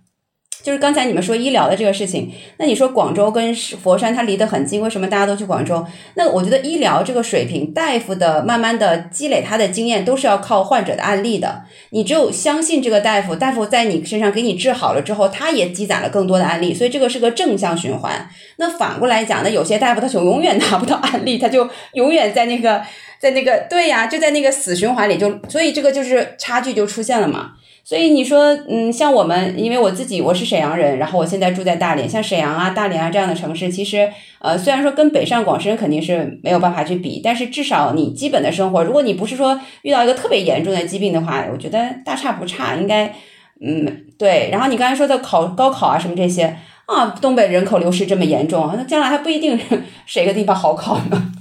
[0.62, 5.84] 就是刚才你们说医疗的这个事情，那你说广州跟佛山它离得很近，为什么大家都去广州？
[6.14, 11.62] 那我觉得医疗这个水平，大夫的慢慢的积累他的经验，都是要靠患者的案例的。
[11.90, 18.28] 你只有相信这个大夫，大夫在你身上给你治好了之后，他也积攒了更多的案例，所以这个是个正向循环。
[18.56, 22.80] 那反过来讲，那有些大夫他就永远拿不到案例，他就永远在那个
[23.18, 27.52] 在那个对呀，就在那个死循环里，就所以这个就是差距就出现了嘛。
[27.84, 43.12] 所以你说，嗯，像我们，因为我自己我是沈阳人，然后我现在住在大连，像沈阳啊、大连啊这样的城市，其实，呃，虽然说跟北上广深肯定是没有办法去比，但是至少你基本的生活，如果你不是说遇到一个特别严重的疾病的话，我觉得大差不差，应该，
[43.60, 44.48] 嗯，对。
[44.52, 49.58] 然后你刚才说的考高考啊什么这些啊，东北人口流失这么严重，那将来还不一定
[50.06, 51.32] 谁个地方好考呢。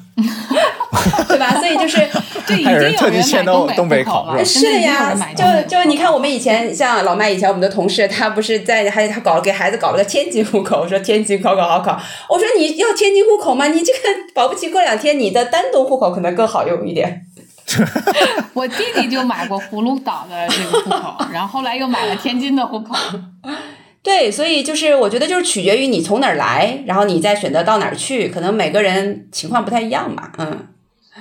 [1.28, 1.56] 对吧？
[1.60, 1.98] 所以就是，
[2.46, 4.44] 这已经有人买东北考了。
[4.44, 12.00] 是的呀，就就你看，我们以前像老麦以前我们的同事，他不是在还他搞了给孩子搞了个天津户口，说天津考考好考。
[12.30, 13.68] 我说你要天津户口吗？
[13.68, 14.00] 你这个
[14.34, 17.26] 保不齐过两天你的丹东户口可能更好用一点。
[18.54, 22.94] 我弟弟就买过葫芦岛的这个户口，然后后来又买了天津的户口。
[24.04, 30.68] 对，所以就是我觉得就是取决于你从哪儿来，然后你再选择到哪儿去，可能每个人情况不太一样吧，嗯。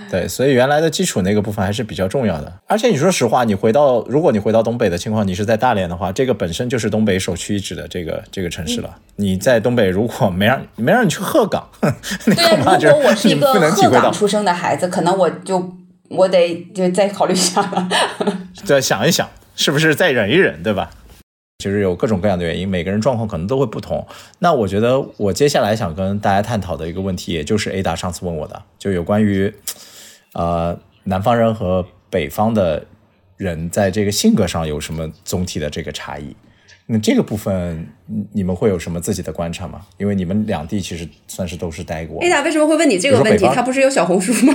[0.09, 2.61] 对，所以原来的基础那个部分还是比较重要的。
[2.67, 8.97] 而且你说实话，你回到如果你回到东北的情况，你是在大连的话，这个本身就是东北首屈一指的这个这个城市了。
[9.17, 11.69] 你在东北如果没让没让你去鹤岗，
[12.25, 15.77] 对，如果我是一个鹤岗出生的孩子，可能我就
[16.09, 17.89] 我得就再考虑一下了，
[18.65, 20.91] 再想一想，是不是再忍一忍，对吧？
[21.61, 24.05] 其实有各种各样的原因，每个人状况可能都会不同。
[24.39, 29.53] 那我觉得我接下来想跟大家探讨的一个问题，也就是 Ada 上次问我的，就有关于，
[30.33, 32.87] 呃，南方人和北方的
[33.37, 36.35] 人在这个性格上有什么总体的这个差异。
[36.87, 37.87] 那这个部分
[38.33, 39.83] 你们会有什么自己的观察吗？
[39.97, 42.21] 因为你们两地其实算是都是待过。
[42.21, 43.47] A 大为什么会问你这个问题？
[43.55, 44.55] 他不是有小红书吗？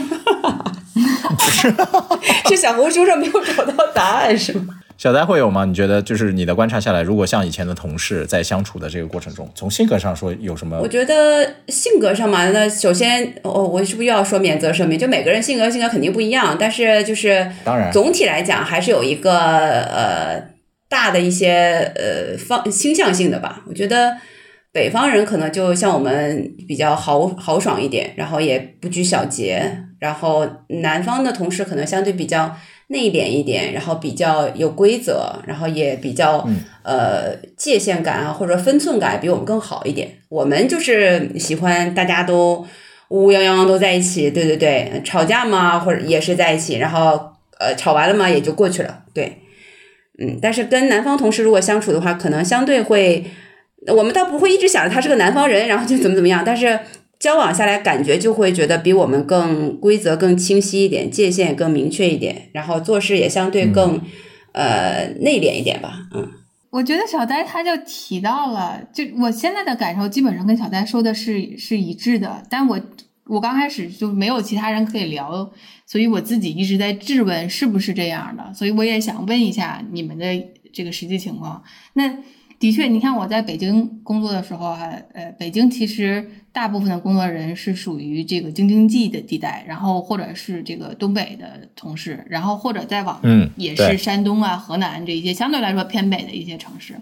[1.37, 1.73] 不是，
[2.49, 4.81] 是小红书上没有找到答案是吗？
[4.97, 5.65] 小呆会有吗？
[5.65, 10.79] 你觉得就是你的观察下来，如果像以前的同事在相处的这个过程中，从性格上说有什么？
[10.79, 14.97] 我觉得性格上嘛，那首先，哦，我是不是又要说免责声明？
[14.97, 20.41] 就每个人性格性格肯定不一样，但是就是当然总体来讲还是有一个呃
[20.87, 23.63] 大的一些呃方倾向性的吧。
[23.67, 24.15] 我觉得
[24.71, 32.55] 北方人可能就像我们比较豪豪爽一点，然后也不拘小节，然后南方的同事可能相对比较。
[32.87, 36.47] 内敛一点，然后比较有规则，然后也比较
[36.83, 40.09] 呃界限感啊，或者分寸感比我们更好一点。
[40.29, 42.65] 我们就是喜欢大家都
[43.09, 49.39] 乌泱泱都在一起，对对对，吵架嘛或者也是在一起，然后呃吵完了嘛也就过去了，对，
[50.19, 50.37] 嗯。
[50.41, 53.25] 但是跟南方同事如果相处的话，可能相对会，
[53.87, 56.79] 我们倒不会一直想着他是个南方人，然后就怎么怎么样，但是。
[57.25, 63.99] 交往下来，感觉就会觉得比我们更规则更清晰一点，界限更明确一点，然后做事也相对更
[64.51, 66.07] 呃内敛一点吧。
[66.13, 66.29] 嗯，
[66.69, 72.79] 我觉得小呆他就提到了，就我现在的感受基本上跟小呆说的是是一致的，但我
[73.25, 75.51] 我刚开始就没有其他人可以聊，
[75.87, 80.27] 所以我自己一直在质问是不是这样的，所以我也想问一下你们的
[80.71, 81.63] 这个实际情况。
[81.93, 82.17] 那
[82.59, 86.29] 的确，你看我在北京工作的时候，哈，呃，北京其实。
[86.55, 93.19] 大部分的工作人是属于这个京津冀的地带，然后或者是这个东北的同事，然后或者再往
[93.57, 96.95] 也是山东啊、河南这一些相对来说偏北的一些城市。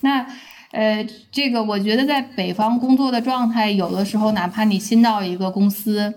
[0.00, 0.26] 那
[0.70, 6.14] 呃，这个我觉得在北方工作的状态，有的时候哪怕你新到一个公司。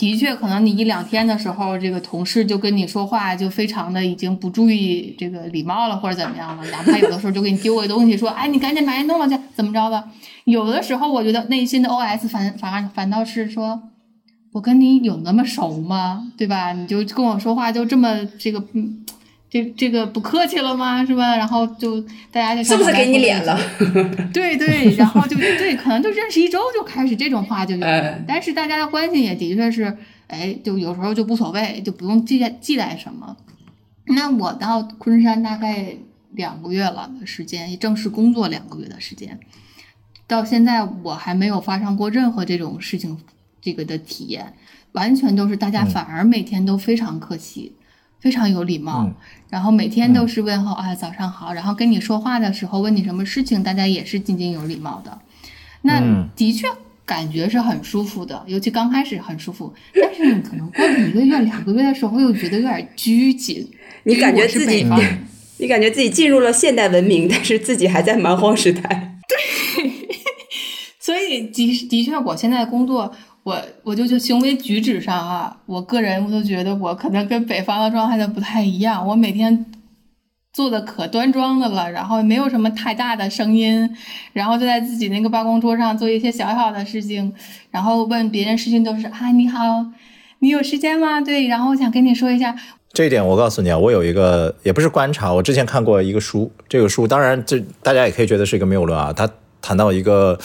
[0.00, 6.64] 的确，可能你一两天的时候，这个同事就跟你说话，就非常的已经不注意这个礼貌了，或者怎么样了。
[6.70, 10.02] 哪怕有的时候就给你丢个东西，说：“哎，你赶紧把你弄了去，怎么着的？”
[10.46, 13.82] 有的时候，我觉得内心的 OS 反反反倒是说
[14.52, 16.32] ：“我跟你有那么熟吗？
[16.38, 16.72] 对吧？
[16.72, 19.04] 你就跟我说话就这么这个嗯。”
[19.50, 21.04] 这这个不客气了吗？
[21.04, 21.36] 是吧？
[21.36, 23.58] 然后就大家就是不是给你脸了？
[24.32, 27.80] 对对，然后就对，可能就认识一周就开始这种话就有，
[28.28, 29.96] 但是大家的关系也的确是，
[30.28, 33.36] 哎，就有时候就无所谓，就不用记记赖什么。
[34.06, 35.96] 那我到昆山大概
[36.30, 39.36] 两个月了的时间，正式工作两个月的时间，
[40.28, 43.18] 到现在我还没有发生过任何这种事情，
[43.60, 44.54] 这个的体验，
[44.92, 47.72] 完全都是大家反而每天都非常客气。
[48.20, 49.10] 非常有礼貌，
[49.48, 51.52] 然后每天都是问候啊，早上好。
[51.52, 55.18] 然后跟你说话的时候，问你什么事情，大家也是津津有礼貌的。
[55.82, 56.02] 那
[56.36, 56.68] 的确
[57.06, 63.66] 感觉是很舒服的，尤其刚开始很舒服，但是你可能过了一个月、两个月的时候，又觉得有点拘谨。
[64.04, 64.86] 你感觉自己
[65.58, 68.82] 你感觉自己进入了现代文明，但是自己还在蛮荒时代。
[69.28, 69.90] 对
[70.98, 73.12] 所以的的确，我现在工作，
[73.42, 79.06] 我我就就行为举止上啊，我个人我都觉得我可能跟北方的状态的不太一样。
[79.06, 79.66] 我每天
[80.52, 83.88] 做的可端庄的了，然后没有什么太大的声音，
[84.32, 87.32] 然后就在自己那个办公桌上做一些小小的事情，
[87.70, 89.86] 然后问别人事情都是啊你好，
[90.40, 91.20] 你有时间吗？
[91.20, 92.54] 对，然后我想跟你说一下，
[92.92, 99.30] 这一点我告诉你啊，我有一个也不是观察，我之前看过一个书，这个书当然这大家也可以觉得是一个谬论啊，它
[99.62, 100.38] 谈到一个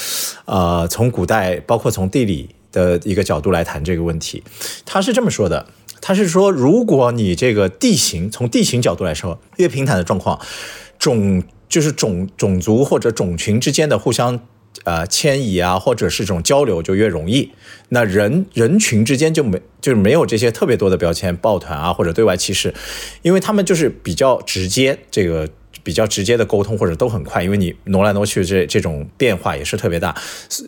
[0.46, 4.44] 呃从古代包括从地理的一个角度来谈这个问题，
[4.86, 5.66] 他是这么说的，
[6.02, 10.40] 他是说如果你这个地形从地形角度来说越平坦的状况，
[11.00, 14.42] 种就是种种族或者种群之间的互相。
[14.84, 17.50] 呃，迁移啊，或者是这种交流就越容易。
[17.90, 22.74] 那人人群之间就没就是没有这些特别多的标签、抱团啊，或者对外歧视，
[23.22, 25.48] 因为他们就是比较直接，这个
[25.86, 30.16] 比较直接的沟通或者都很快，因为你挪来挪去这这种变化也是特别大。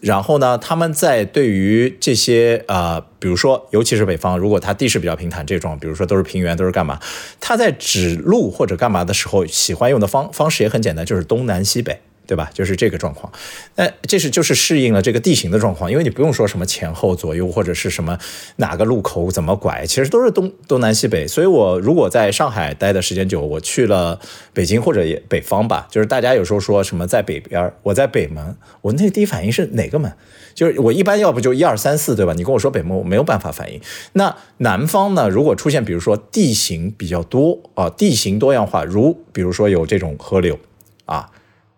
[0.04, 7.00] 然后呢，他们在对于这些呃，比如说尤其是北方，如果它地势比较平坦，这种比如说都是平原，都是干嘛？
[7.40, 12.00] 他在指路或者干嘛的时候，喜欢用的方方式也很简单，就是东南西北。
[12.28, 12.50] 对吧？
[12.54, 13.32] 就是这个状况，
[13.76, 18.20] 那这是就是适应了这个地形的状况，因为你不用说什么前后左右或者是什么
[18.58, 21.26] 哪个路口怎么拐，其实都是东东南西北。
[21.26, 24.20] 所以我如果在上海待的时间久，我去了
[24.54, 30.12] 北京或者北方吧，就是大家有时候说什么在北边，我在北门，我那个第一反应是哪个门？
[30.54, 32.34] 就是我一般要不就一二三四，对吧？
[32.34, 33.80] 你跟我说北门，我没有办法反应。
[34.14, 35.30] 那南方呢？
[35.30, 40.60] 如果出现比如说地形比较多啊，地形多样化，如比如说有这种河流。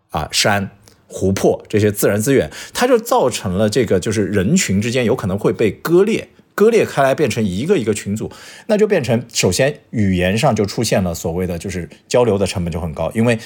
[0.10, 0.72] 啊，山、
[1.08, 8.32] 湖泊这些自然资源，它就造成了这个，就是人群之间有可能会被割裂，割裂开来变成一个一个群组，
[8.68, 13.38] 那就变成首先语言上就出现了所谓的就是交流的成本就很高，因为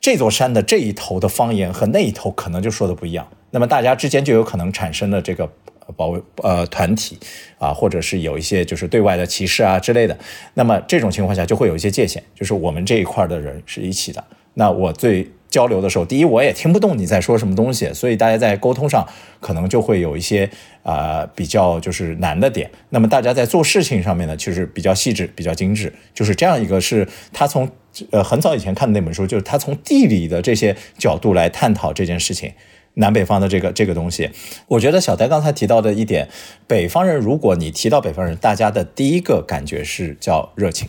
[0.00, 5.50] 这座山的这一头的方言和那一头可能就说的不一样，那么大家之间就有可能产生了这个
[5.96, 7.18] 保卫呃团体
[7.58, 10.18] 啊，或者是有一些就是对外的歧视啊之类的，
[10.54, 14.22] 那么这种情况下就会有一些界限，就是我们这一块的人是一起的，
[14.54, 15.30] 那我最。
[15.54, 19.06] 交流的时候，第一我也听不懂你在说什么东西，所以大家在沟通上
[19.38, 20.50] 可能就会有一些
[20.82, 22.68] 呃比较就是难的点。
[22.90, 27.70] 那么大家在做事情上面呢，其实比较细致、比较精致，就是这样一个是他从
[28.10, 32.52] 呃很早以前看的那本书，就是他从地理的这些角度来探讨这件事情，
[32.94, 34.28] 南北方的这个这个东西。
[34.66, 36.28] 我觉得小戴刚才提到的一点，
[36.66, 40.88] 北方人如果你提到北方人，大家的第一个感觉是叫热情。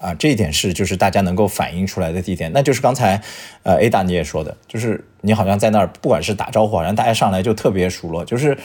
[0.00, 3.20] 啊，这一点是就是大家能够反映出来的地点，那就是刚才，
[3.62, 8.56] 呃，Ada 你也说的，就是你好像在那儿，不管是打招呼，好像大家上来就特别熟络，就是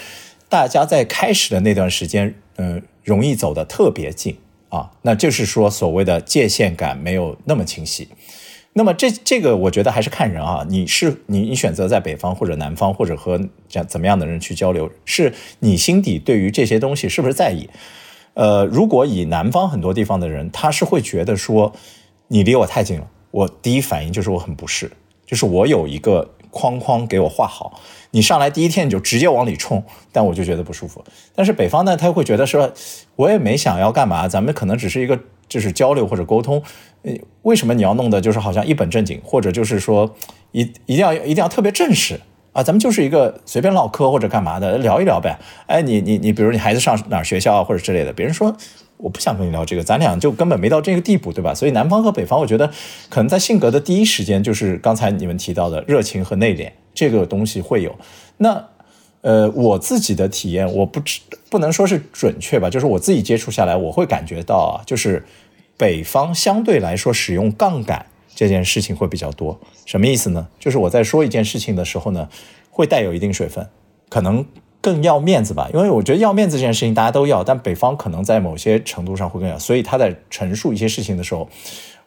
[0.49, 4.38] 大家在开始的那段时间，嗯，容易走得特别近
[4.69, 8.09] 啊，那就是说所谓的界限感没有那么清晰。
[8.73, 17.67] 那么这这个我觉得还是看人啊，你是你你选择在北方或者南方或者和这样怎么样的人去交流，是你心底对于这些东西是不是在意？
[18.39, 21.73] 呃，如果以南方很多地方的人，他是会觉得说
[22.29, 24.89] 你离我太近了，我第一反应就是我很不适，
[25.25, 27.81] 就是我有一个框框给我画好，
[28.11, 29.83] 你上来第一天你就直接往里冲，
[30.13, 31.03] 但我就觉得不舒服。
[31.35, 32.71] 但是北方呢，他会觉得说，
[33.17, 35.19] 我也没想要干嘛，咱们可能只是一个
[35.49, 36.63] 就是交流或者沟通，
[37.01, 37.11] 呃，
[37.41, 40.15] 为什么你要弄的就是好像一本正经，或者就是说
[40.53, 42.21] 一一定要一定要特别正式？
[42.52, 45.38] 啊，咱们就是一个随便唠嗑或者干嘛的，聊一聊呗。
[45.68, 48.56] 哎，你你你，比如你孩子上哪儿学校，或者之类的，别人说
[48.97, 51.54] 我不想跟你聊这个，咱俩就根本没到这个地步，对吧？
[51.54, 52.70] 所以南方和北方，我觉得
[53.10, 57.95] 可能在性格的第一时间，就是刚才你们提到的热情和内敛这个东西会有。
[58.38, 58.66] 那
[59.22, 61.20] 呃，我自己的体验，我不知
[61.50, 65.24] 不能说是准确吧，就是我自己接触下来，我会感觉到啊，就是
[65.78, 68.06] 北方相对来说使用杠杆。
[68.39, 70.47] 这件事情会比较多，什么意思呢？
[70.57, 72.29] 就是我在说一件事情的时候呢，
[72.71, 73.67] 会带有一定水分，
[74.07, 74.45] 可能
[74.79, 75.69] 更要面子吧。
[75.73, 79.59] 因为我觉得要面子这件事情大家都要，但北方可能在某些程度上会更要。
[79.59, 81.49] 所以他在陈述一些事情的时候，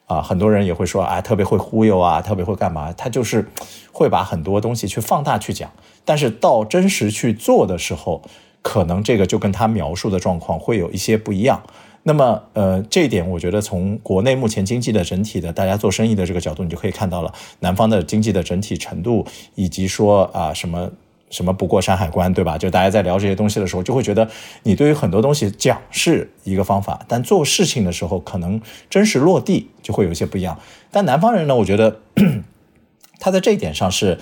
[0.06, 2.90] 啊，很多人也会说啊，特别会忽悠啊，特别会干嘛？
[2.94, 3.46] 他就是
[3.92, 5.70] 会把很多东西去放大去讲，
[6.06, 8.22] 但是到真实去做的时候，
[8.62, 11.62] 可能这个就跟他描述的状况会有一些不一样。
[12.05, 19.24] 那么，呃，这一点我觉得从国内目前经济的整体的大家做生意的这个角度，你就可以看到了南方的经济的整体程度，
[19.55, 20.90] 以及说啊什么
[21.30, 22.59] 什么不过山海关，对吧？
[22.59, 24.28] 就大家在聊这些东西的时候，就会觉得
[24.64, 30.59] 你对于很多东西讲是一个方法，但做事情的时候可能真实落地就会有些不一样。
[30.90, 32.00] 但南方人呢，我觉得
[33.20, 34.18] 他在这一点上是。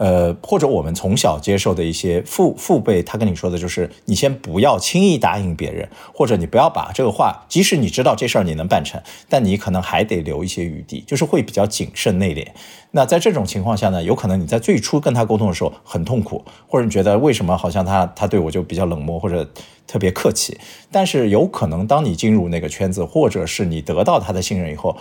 [0.00, 8.98] 呃，或者我们从小接受的一些父父辈，他跟你说的就是，你先不要轻易答应别人，或者你不要把这个话，即使你知道这事儿你能办成，
[9.28, 12.46] 但你可能还得留一些余地， 就是会比较谨慎内敛。
[12.92, 19.46] 那在这种情况下呢，有可能你在最初跟他沟通的时候很痛苦，或者你觉得为什么好像他他对我就比较冷漠或者
[19.86, 20.56] 特别客气，
[20.90, 24.96] 但是有可能当你进入那个圈子，或者是你得到他的信任以后。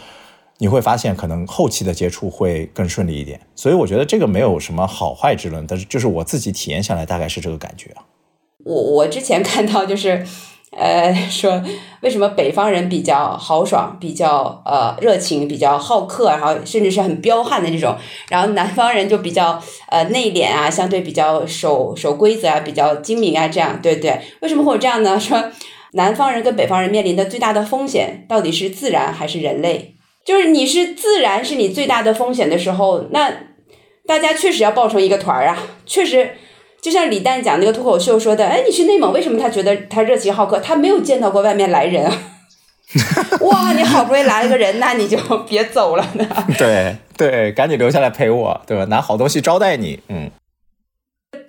[0.60, 8.04] 你会发现，可能后期的接触会更顺利一点，所以我觉得这个没有什么好坏之论，但是就是我自己体验下来，大概是这个感觉啊。
[8.66, 10.26] 我我之前看到就是，
[10.72, 11.64] 呃，说
[12.02, 17.96] 为什么北方人比较豪爽，比较呃热情，比较好客，然后甚至是很彪悍的这种，
[18.30, 24.20] 然后南方人就比较呃内敛啊，相对比较守守规则啊，比较精明啊，这样对对？
[24.42, 25.18] 为什么会有这样呢？
[25.18, 25.42] 说
[25.94, 29.96] 南方人跟北方人面临的最大的风险，到底是自然还是人类？
[30.26, 33.32] 就是你是自然是你最大的风险的时候，那
[34.06, 35.58] 大家确实要抱成一个团儿啊！
[35.86, 36.32] 确实，
[36.82, 40.60] 就像李诞讲那个脱口秀说的，哎，你去内蒙为什么他觉得他热情好客？
[40.60, 42.14] 他没有见到过外面来人啊！
[43.42, 45.18] 哇，你好不容易来了个人，那你就
[45.48, 46.28] 别走了呢。
[46.58, 48.86] 对对，赶紧留下来陪我，对吧？
[48.86, 50.32] 拿好东西招待你，嗯。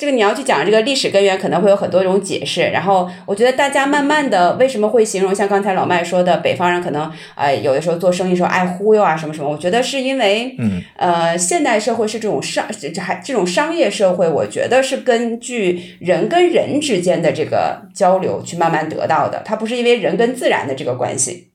[0.01, 2.63] 这个你要去讲这个历史根源，可能会有很多种解释。
[2.63, 9.51] 然后我觉得大家慢慢的为什么会形容像刚才老麦说的，北方人可能呃有的时候做生意时候爱忽悠啊什么什么。
[9.51, 21.51] 我觉得是因为，嗯，呃，现代社会是这种商这还这种商业社会，我觉得是根据人跟人之间的这个交流去慢慢得到的，它不是因为人跟自然的这个关系。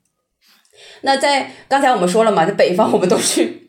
[1.00, 3.66] 那在刚才我们说了嘛，在北方我们都去。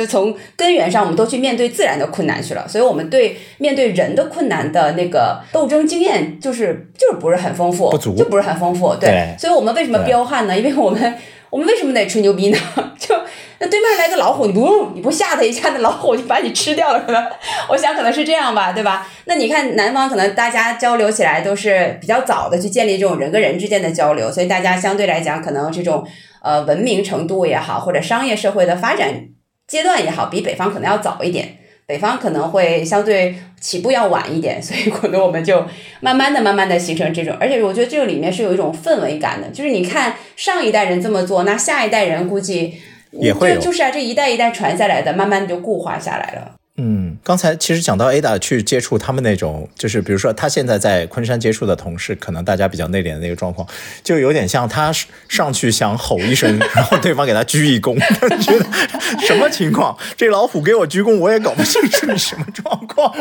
[0.00, 8.94] 就从根源上，我们都去面对自然的困难去了，所以我们对面对人的困难的那个斗争经验，就是就是不是很丰富，就不是很丰富。
[8.98, 10.58] 对，所以我们为什么彪悍呢？
[10.58, 11.14] 因为我们
[11.50, 12.58] 我们为什么得吹牛逼呢？
[12.98, 13.14] 就
[13.58, 17.00] 那对面来个老虎，你不用你不吓他一下，那老虎就把你吃掉了。
[17.00, 17.22] 可 能
[17.68, 19.06] 我想可能是这样吧，对吧？
[19.26, 26.06] 那你看南方可能大家交流起来都是比较早的去建立这种人跟人之间的交流，所以大家相对来讲可能这种
[26.42, 29.26] 呃文明程度也好，或者商业社会的发展。
[29.70, 31.56] 阶段也好，比北方可能要早一点，
[31.86, 35.64] 北方可能会相对起步要晚一点， 所以可能我们就
[36.00, 42.74] 慢慢的、慢慢的形成这种，而且我觉得这个里面是有一种氛围感的，就是你看上一代人这么做，那下一代人估计
[43.12, 46.56] 也会就是啊，这一代一代传下来的，慢慢的就固化下来了。
[46.82, 53.68] 嗯，刚才其实讲到 Ada 去接触他们那种，就是比如说他现在在昆山接触的同事，可能大家比较内敛的那个状况，
[54.02, 54.90] 就有点像他
[55.28, 57.98] 上去想吼一声， 然后对方给他鞠一躬，
[58.40, 58.66] 觉得
[59.26, 59.94] 什么情况？
[60.16, 63.14] 这老虎给我鞠躬，我也搞不清楚你什么状况，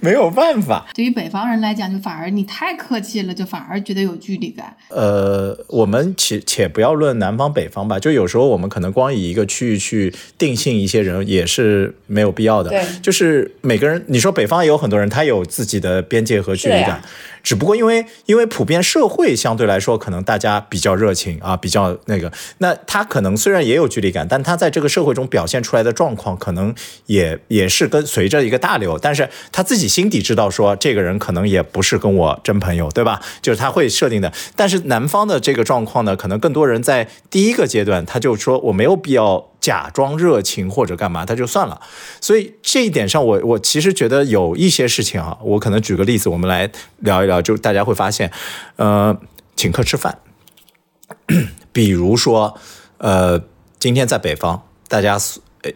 [0.00, 0.88] 没有办法。
[0.94, 4.76] 对于北方人来讲，就反而你太客气了，就反而觉得有距离感。
[4.88, 12.47] 呃，我们且且不要论南方北方吧，就有时候我们可能光以一个区域去定性一些人，也是没有必要。
[12.48, 12.70] 要的，
[13.00, 17.00] 就是每个人，你说北方也有很多人，他有自己的边界和距离感。
[17.48, 26.74] 只不过因为因为普遍社会相对来说可能大家比较热情啊，比较那个，那他可能虽然也有距离感，但他在这个社会中表现出来的状况可能
[27.06, 33.18] 也也是跟随着一个大流，但是他自己心底知道说这个人可能也不是跟我真朋友，对吧？
[33.40, 34.30] 就是他会设定的。
[34.54, 41.80] 但是南方的这个状况呢，可能更多人在第一个阶段他就说我没有必要假装热情或者干嘛，他就算了。
[42.20, 47.37] 所以这一点上，我我其实觉得有一些事情啊，我可能举个例子，我们来聊一聊。
[47.42, 48.30] 就大家会发现，
[48.76, 49.16] 呃，
[49.56, 50.18] 请客吃饭，
[51.72, 52.56] 比如说，
[52.98, 53.40] 呃，
[53.78, 55.18] 今天在北方，大家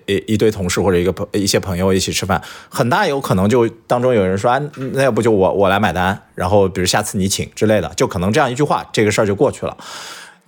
[0.06, 4.60] 一一堆同事或者一个朋一些朋友一起吃饭，很大有可能就当中有人说，啊，
[4.92, 9.76] 那要不就我我来买单，然后比如下次你请之类的，就可能这样一句话，这个事儿就过去了。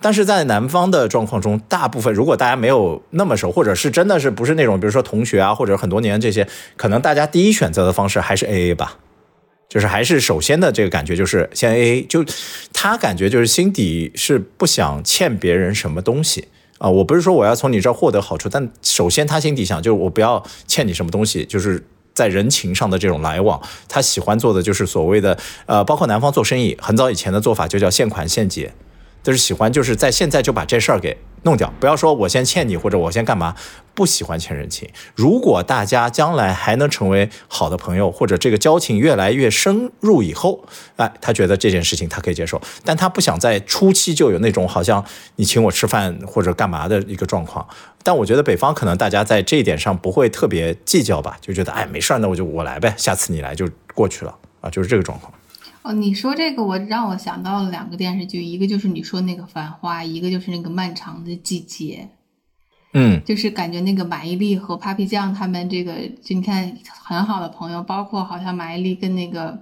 [0.01, 8.97] 但是在南方的状况中，大部分如果大家没有那么熟，或者是真的是不是那种，比如说同学啊，或者很多年这些，可能大家第一选择的方式还是 A A 吧。
[9.75, 12.23] 就是还是首先的这个感觉就是先 A A，就
[12.71, 16.47] 他感觉就是心底是不想欠别人什么东西
[16.77, 16.89] 啊。
[16.89, 23.61] 我不是说我要从你这儿获得好处，但首先他心底想就是我不要欠你什么东西，就是在人情上的这种来往。
[23.89, 28.71] 他喜欢做的就是所谓的呃，包括男方做生意，很早以前的做法就叫现款现结。
[29.23, 33.55] 就是喜欢，就是在现在就把这事儿给弄掉，不要说我先欠你或者我先干嘛，
[33.93, 34.89] 不喜欢欠人情。
[35.13, 40.65] 如果大家将来还能成为好的朋友，或者这个交情越来越深入以后，
[40.95, 47.65] 哎，他觉得这件事情他可以接受，但他不想在初期就有那种好像你请我吃饭或者干嘛的一个状况。
[48.01, 55.31] 但我觉得北方可能大家在这一点上不会特别计较吧，就觉得哎没事，那我就我来呗，下次你来就过去了啊，就是这个状况。
[55.85, 62.09] 哦，你说这个我让我想到了两个电视剧，一个就是你说那个《繁花》，一个就是那个《漫长的季节》。
[62.97, 69.59] 嗯就是感觉那个马伊琍和 Papi 酱他们这个，就你看很好的朋友，包括好像马伊琍跟那个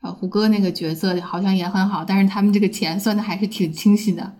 [0.00, 4.34] 呃胡歌那个角色好像也很好，但是他们这个钱算的还是挺清晰的，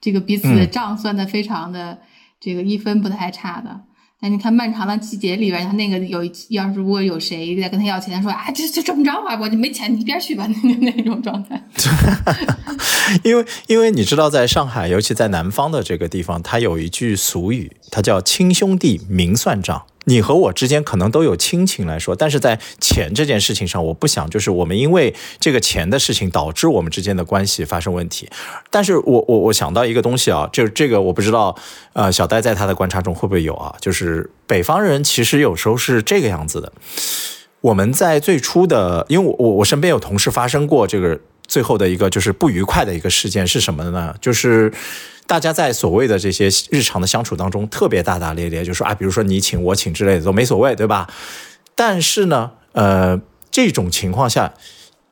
[0.00, 2.00] 这个彼此的嗯账算的非常的、
[2.40, 3.82] 这个一分不太差的。
[4.28, 11.62] 你看《漫长的季节》里边，他那个有要是如果有谁在跟他要钱，说啊这就这么着吧，我就没钱，你一边去吧，那那种状态。
[13.22, 19.84] 因为因为你知道，在上海，尤其在南方的这个地方，它有一句俗语，它叫“亲兄弟明算账”。
[20.04, 28.28] 你和我之间可能都有亲情来说，但是在钱这件事情上，我不想就是我们因为这个钱的事情导致我们之间的关系发生问题。
[28.70, 31.56] 但是我我我想到一个东西啊，就是这个我不知道，
[31.92, 33.74] 呃，小戴在他的观察中会不会有啊？
[33.80, 36.72] 就是北方人其实有时候是这个样子的。
[37.60, 44.14] 我们在最初的，因为我我我身边有同事发生过这个最后的一个就是不愉快的一个事件是什么呢？
[44.20, 44.70] 就是
[45.26, 51.08] 大家在所谓的这些日常的相处当中特别大大咧咧，就说啊，比如说你请我请之类的都没所谓，对吧？
[51.74, 53.20] 但是呢，呃，
[53.50, 54.54] 这种情况下。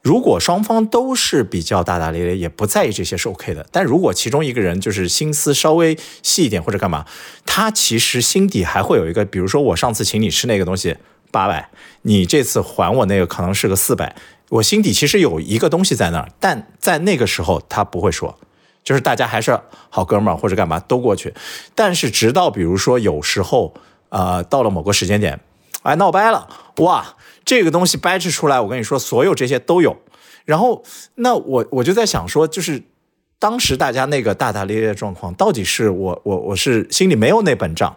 [0.05, 3.65] 如果双方都是比较大大咧咧，也不在意这些是 OK 的。
[3.71, 7.07] 但如果其中一个人就是心思稍微细一点或者干嘛，
[7.47, 10.97] 他其实心底还会有一个，比如说我上次请你吃那个东西
[11.31, 11.71] 八百，
[12.03, 14.17] 你这次还我那个可能是个四百，
[14.49, 18.37] 我心底其实有一个东西在那儿，但在那个时候他不会说，
[18.83, 19.59] 就是大家还是
[19.89, 21.33] 好哥们儿或者干嘛都过去。
[21.75, 23.75] 但是直到比如说有时候，
[24.09, 25.41] 呃，到了某个时间点，
[25.83, 27.17] 哎，闹掰了，哇！
[27.45, 29.97] 这个东西掰扯出来，我跟你说，所有这些都有。
[30.45, 30.85] 然后，
[31.17, 32.83] 那我我就在想说，就是
[33.41, 37.97] 当时大家那个大大咧咧的状况，到底是我我我是心里没有那本账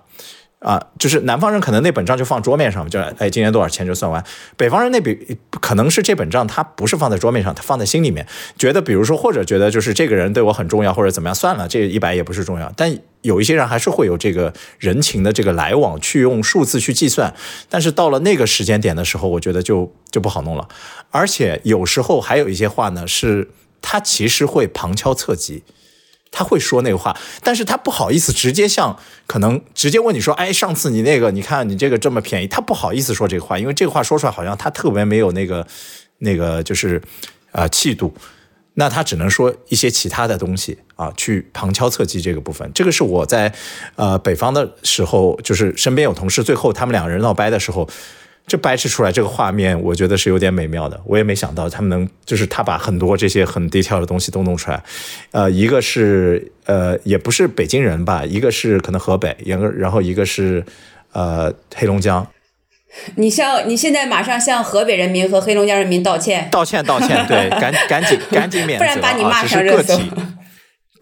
[0.66, 4.26] 啊、就是南方人可能那本账就放桌面上，就哎今年多少钱就算完。
[4.58, 8.26] 北方人那笔可能是这本账他不是放在桌面上，他放在心里面，
[8.58, 12.74] 觉得比如说或者觉得就是这个人对我很重要，或者怎么样，算了，这一百也不是重要。
[12.76, 17.32] 但有一些人还是会有这个人情的这个来往，去用数字去计算。
[17.70, 20.68] 但是到了那个时间点的时候，我觉得就就不好弄了。
[21.12, 23.52] 而且有时候还有一些话呢，是
[23.84, 25.64] 他其实会旁敲侧击。
[26.32, 35.66] 他会说那个话，但是他不好意思直接向可能直接问你说，哎，上次你那个，你看你这个这么便宜，他不好意思说这个话，因为这个话说出来好像他特别没有那个
[36.20, 37.02] 那个就是
[37.52, 38.14] 呃气度，
[38.74, 42.70] 那他只能说一些其他的东西啊，去旁敲侧击这个部分。
[42.74, 43.54] 这个是我在
[43.96, 47.88] 呃北方的时候，就是身边有同事，最后他们两个人闹掰的时候。
[48.48, 51.02] 这掰扯出来这个画面，我觉得是有点美妙的。
[51.06, 54.84] 我也没想到他们能，就是他把很多这些很低调的东西都弄出来。
[55.32, 60.64] 呃，一个是呃，也不是北京人吧，一个是可能河北，一个然后一个是
[61.14, 62.26] 呃黑龙江。
[63.16, 70.12] 你向你现在马上向河北人民和黑龙江人民道歉，道歉道歉，对，赶赶紧赶紧免责， 不然把你骂上热搜个体。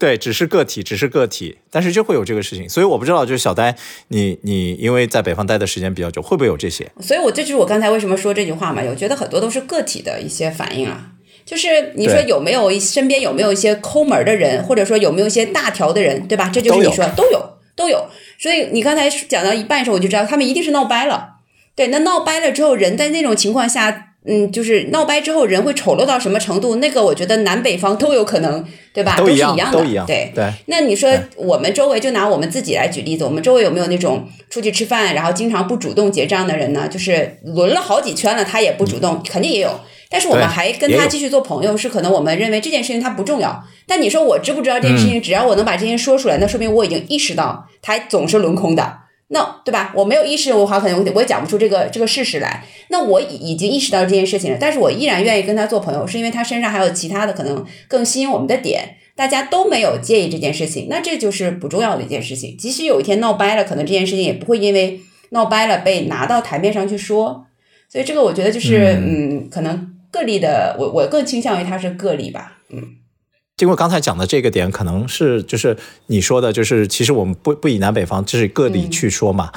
[0.04, 3.74] 对，只是个体，只是个体，但是就会有这个事情，所以我不知道，就是小呆，
[4.08, 6.92] 你你因为在北方待的时间比较久，会不会有这些？
[7.00, 11.12] 所以我这就是我刚才为什么说这句话嘛，我觉得很多都是个体的一些反应啊。
[11.46, 16.50] 就是你说有没有一身边有没有一些抠门的人，或者说有没有一些大条的人，对吧？
[16.52, 17.42] 这就是你说都有
[17.74, 18.06] 都有。
[18.38, 21.36] 所以你刚才讲到一半的时候，我就知道他们一定是闹掰了。
[21.74, 26.76] 对，那闹掰了之后，人在那种情况下，嗯，就是闹掰之后人会丑陋到什么程度？
[26.76, 29.16] 那个我觉得南北方都有可能，对吧？
[29.16, 30.32] 都一样，是一样的，都一样，对。
[30.34, 30.50] 对。
[30.66, 36.88] 那你说我们周围就拿我们自己来举例子，我们周围有没有那种出去吃饭，然后经常不主动结账的人呢？
[36.88, 39.70] 就是轮了好几圈了，他也不主动，肯定也有。
[40.08, 43.62] 但是我们还跟他继续做朋友，是可能我们认为这件事情他不重要。
[43.86, 45.20] 但你说我知不知道这件事情？
[45.20, 49.00] 只要我能把这件事说出来，那说明我已经意识到他总是轮空的。
[49.28, 49.92] 那对吧？
[49.96, 52.64] 我没有意识，我好可能我也讲不出这个这个事实来。
[52.88, 58.96] 那我已已经意识到这件事情了，但是我依然愿意跟他做朋友，是因为他身上还有其他的可能更吸引我们的点。
[59.16, 62.56] 大家都没有介意这件事情，那这就是不重要的一件事情。
[62.58, 65.00] 即使有一天闹掰了，可能这件事情也不会因为
[65.30, 67.46] 闹掰了被拿到台面上去说。
[67.88, 72.58] 所以这个我觉得就是，嗯，可能个例的，我我更倾向于它是个例吧。
[73.56, 75.76] 经过刚才讲的这个点，可能是就是
[76.08, 79.52] 你说的，就是其实我们不不以南北方，就是个例去说嘛。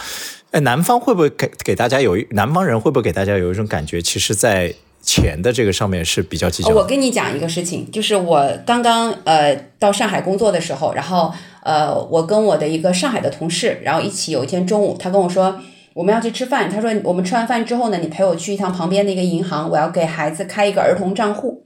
[0.51, 4.71] 哎、南方会不会给给大家有一南方人会不会给大家有一种感觉，其实，在
[5.01, 6.69] 钱的这个上面是比较计较。
[6.75, 11.33] 我跟你讲一个事情，就是我刚刚呃到上海工作的时候，然后
[11.63, 15.59] 呃我跟我的一个上海的同事，然后一起有一天中午，他跟我说
[15.95, 21.63] 我们要去吃饭，他说我们吃完饭之后呢，你陪我去一趟旁边的一个银行，我要给孩子开一个儿童账户。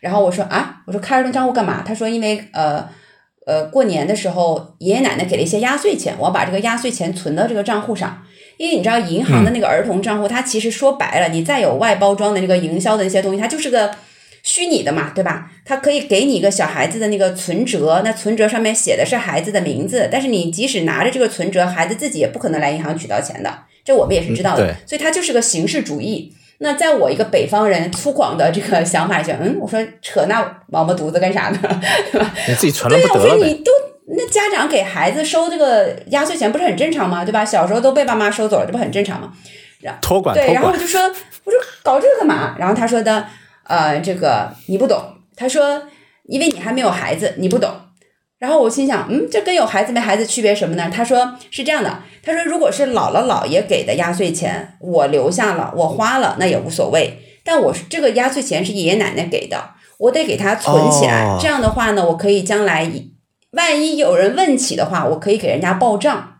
[0.00, 1.82] 然后我说啊，我说开儿童账户干嘛？
[1.86, 2.88] 他说因为呃
[3.46, 8.22] 呃过年的时候爷爷奶奶给了一些压岁钱，我要把这个压岁钱存到这个账户上。
[8.58, 13.94] 因为你知道银行的那个儿童账户，它其实说白了，你再有外包装的这个营销的那些东西，它就是个
[14.42, 15.50] 虚拟的嘛，对吧？
[15.66, 24.64] 它可以给你一个小孩子的那个存折，那存折上面写的是孩子的名字，但是你即使拿着这个存折，孩子自己也不可能来银行取到钱的，这我们也是知道的。
[24.64, 26.32] 对所以它就是个形式主义。
[26.58, 31.58] 那在我一个北方人粗犷的这个想法下，嗯，我说扯那王八犊子干啥呢？
[32.12, 32.30] 对吧？
[32.48, 33.20] 你自己存了不得。
[33.20, 33.70] 我说你都
[34.08, 37.24] 那家长给孩子收这个压岁钱不是很正常吗？
[37.24, 37.44] 对吧？
[37.44, 39.32] 小时候都被爸妈收走了，这不很正常吗？
[39.80, 41.00] 然，托管对，然后我就说，
[41.44, 42.56] 我说搞这个干嘛？
[42.58, 43.26] 然后他说的，
[43.64, 44.98] 呃，这个你不懂。
[45.36, 45.82] 他说，
[46.24, 47.70] 因为你还没有孩子，你不懂。
[48.38, 50.90] 然后我心想，嗯，这跟有孩子没孩子区别什么呢？
[50.92, 57.18] 他说是这样的，他说如果是姥姥姥爷给的压岁钱，我留下了，我花了，那也无所谓。
[57.42, 61.24] 但我这个压岁钱是爷爷奶奶给的，我得给他存起来。
[61.24, 62.90] 哦这样的话呢，我可以将来
[63.52, 66.34] 万一有人问起的话，我可以给人家报账。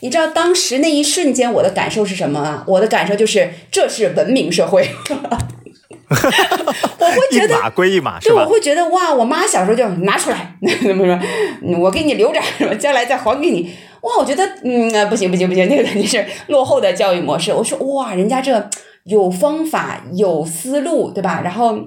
[0.00, 2.64] 你知道当时那一瞬间我的感受是什么吗？
[2.66, 4.88] 我的感受就是这是文明社会，
[6.08, 7.54] 我会觉得。
[7.54, 8.44] 一码归一码是对，我？
[8.46, 11.18] 会觉得哇，我妈小时候就拿出来， 怎么说？
[11.62, 12.74] 嗯我给你留着，是吧？
[12.74, 13.70] 将来再还给你。
[14.02, 17.52] 哇，我觉得嗯，呃不行不行不行，那个肯定是落后的教育模式。
[17.52, 18.68] 我说哇，人家这
[19.04, 21.40] 有方法有思路，对吧？
[21.44, 21.78] 然后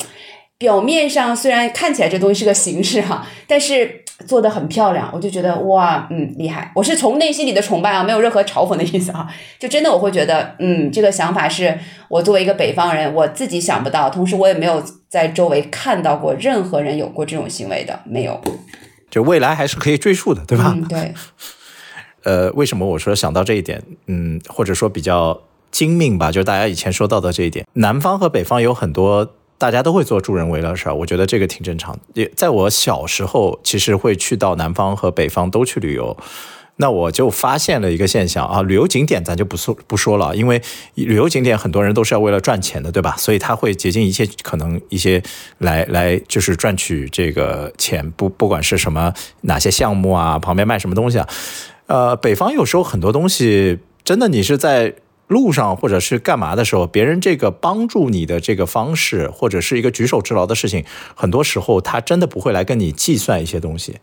[0.57, 6.71] 表面上虽然看起来这东西是个形式哈，但是做的很漂亮，我就觉得哇，嗯，厉害。
[6.75, 9.27] 我是从内心里的崇拜啊，没有任何嘲讽的意思啊，
[9.59, 11.77] 就真的我会觉得，嗯，这个想法是
[12.09, 18.39] 我作为一个北方人，我自己想不到，同时我也没有在周围看到过任何人有过这种行为的，没有。
[19.09, 20.73] 就未来还是可以追溯的，对吧？
[20.75, 21.13] 嗯，对，
[22.23, 23.81] 呃，为什么我说想到这一点？
[24.07, 25.41] 嗯，或者说比较
[25.71, 31.99] 精明吧，就是大家以前说到的这一点，南方和北方有很多大家都会做助人为乐的事儿，我觉得这个挺正常的。
[32.13, 36.17] 也在我小时候，其实会去到南方和北方都去旅游。
[36.81, 40.61] 那我就发现了一个现象啊，旅游景点咱就不说不说了，因为
[40.95, 43.17] 旅游景点很多人都是要为了赚钱的，对吧？
[43.17, 45.21] 所以他会竭尽一切可能一些
[45.57, 51.27] 来来就是赚取这个钱，不不管是什么哪些项目啊，旁边卖什么东西啊，
[51.87, 54.95] 呃，北方有时候很多东西真的你是在
[55.29, 60.83] 路上或者是干嘛的时候，别人这个帮助你的这个方式，或者是一个举手之劳的事情，
[61.15, 63.97] 很多时候他真的不会来跟你计算一些东西。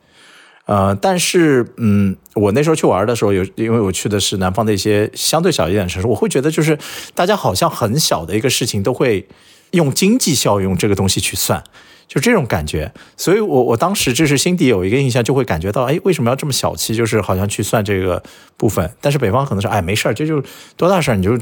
[0.66, 6.79] 呃，但是，嗯，我那时候去玩的时候，有因为我去的是南方的一些相对小一点的城市，我会觉得就是
[7.14, 9.29] 大家好像很小的一个事情都会
[9.72, 11.62] 用经济效用这个东西去算，
[12.09, 12.92] 就这种感觉。
[13.16, 16.94] 所以我我当时就是心底有一个印象，就会感觉到，哎，为什么要这么小气？
[16.94, 18.22] 就是好像去算这个
[18.57, 18.90] 部分。
[19.00, 20.42] 但是北方可能是，哎，没事儿，这就
[20.76, 21.38] 多大事儿，你就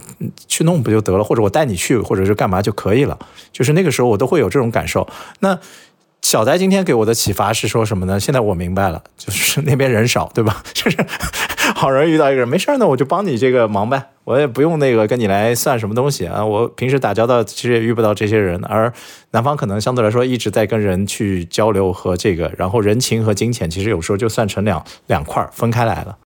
[0.48, 3.18] 去弄不就得了，或者我带你去，或者是干嘛就可以了。
[3.52, 5.06] 就是那个时候我都会有这种感受。
[5.40, 5.58] 那
[6.22, 8.18] 小呆今天给我的启发是说什么呢？
[8.18, 10.62] 现在我明白了，就是那边人少，对吧？
[10.72, 10.96] 就是
[11.74, 16.45] 好容易遇到一个人，没事儿呢，我就帮你这个忙呗，我也不用那个跟你来算什么东西啊。
[16.45, 18.93] 我平时打交道其实也遇不到这些人，而
[19.31, 26.18] 南方可能相对来说一直在跟人去交流和这个，然后人情和金钱其实有时候就算成两两块儿分开来了。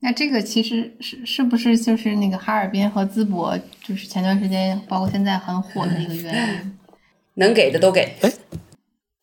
[0.00, 6.78] 那这个其实是是不是就是那个哈尔滨和淄博，就是前段时间包括现在很火的一个原因？
[7.34, 8.14] 能给的都给。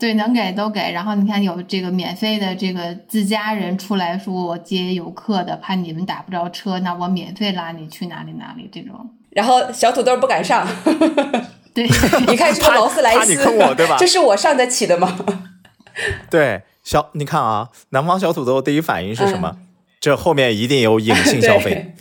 [0.05, 0.91] 对，能给都给。
[0.91, 8.93] 然后你看有这个免费的这个自家人出来说，我接游客的，怕你们打不着车，那我免费拉你去哪里哪里这种。
[9.31, 10.67] 然后小土豆不敢上，
[11.73, 11.87] 对，
[12.27, 15.17] 你看是个劳斯莱斯你斯，坑我对吧这是我上得起的吗？
[16.29, 19.55] 对，小你看啊，南方小土豆第一反应是什么？
[19.57, 19.61] 嗯
[19.99, 21.95] 这后面一定有隐性消费。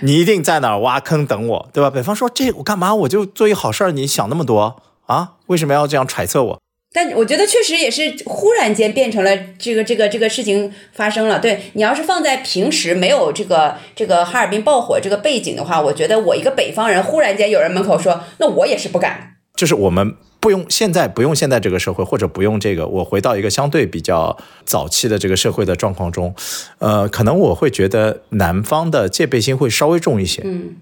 [0.00, 1.88] 你一定在哪儿挖坑等我，对吧？
[1.88, 2.92] 北方说这我干嘛？
[2.92, 5.34] 我就做一好事儿，你想那么多啊？
[5.46, 6.60] 为什么要这样揣测我？
[6.96, 11.38] 但我觉得确实也是忽然间变成了这个这个这个事情发生了。
[11.38, 19.34] 对你要是放在平时没有这个这个哈尔滨爆火这个背景的话，我觉得我一个北方人忽然间有人门口说，那我也是不敢。
[19.54, 24.34] 就是我们不用现在不用现在这个社会，或者不用这个，我回到一个相对比较
[24.64, 26.34] 早期的这个社会的状况中，
[26.78, 30.40] 呃，可能我会觉得南方的戒备心会稍微重一些。
[30.44, 30.76] 嗯，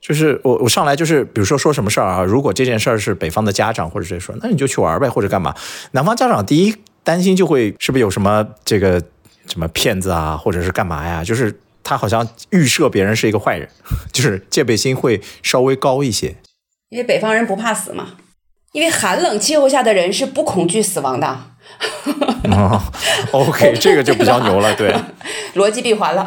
[0.00, 5.54] 就是我我上来就是，比如说说什么事儿啊，如果这件事儿是北方的家长或者谁说，那你就去玩呗，或者干嘛？
[5.92, 6.74] 南方家长第一
[7.04, 9.02] 担心就会是不是有什么这个
[9.46, 11.22] 什么骗子啊，或者是干嘛呀？
[11.22, 13.68] 就是他好像预设别人是一个坏人，
[14.12, 16.34] 就是戒备心会稍微高一些。
[16.88, 18.08] 因为北方人不怕死嘛，
[18.72, 21.26] 因为寒冷气候下的人是不恐惧死亡的，
[22.50, 22.80] 哦
[23.32, 24.94] ，OK，这个就比较牛了，对
[25.54, 26.26] 逻辑闭环了。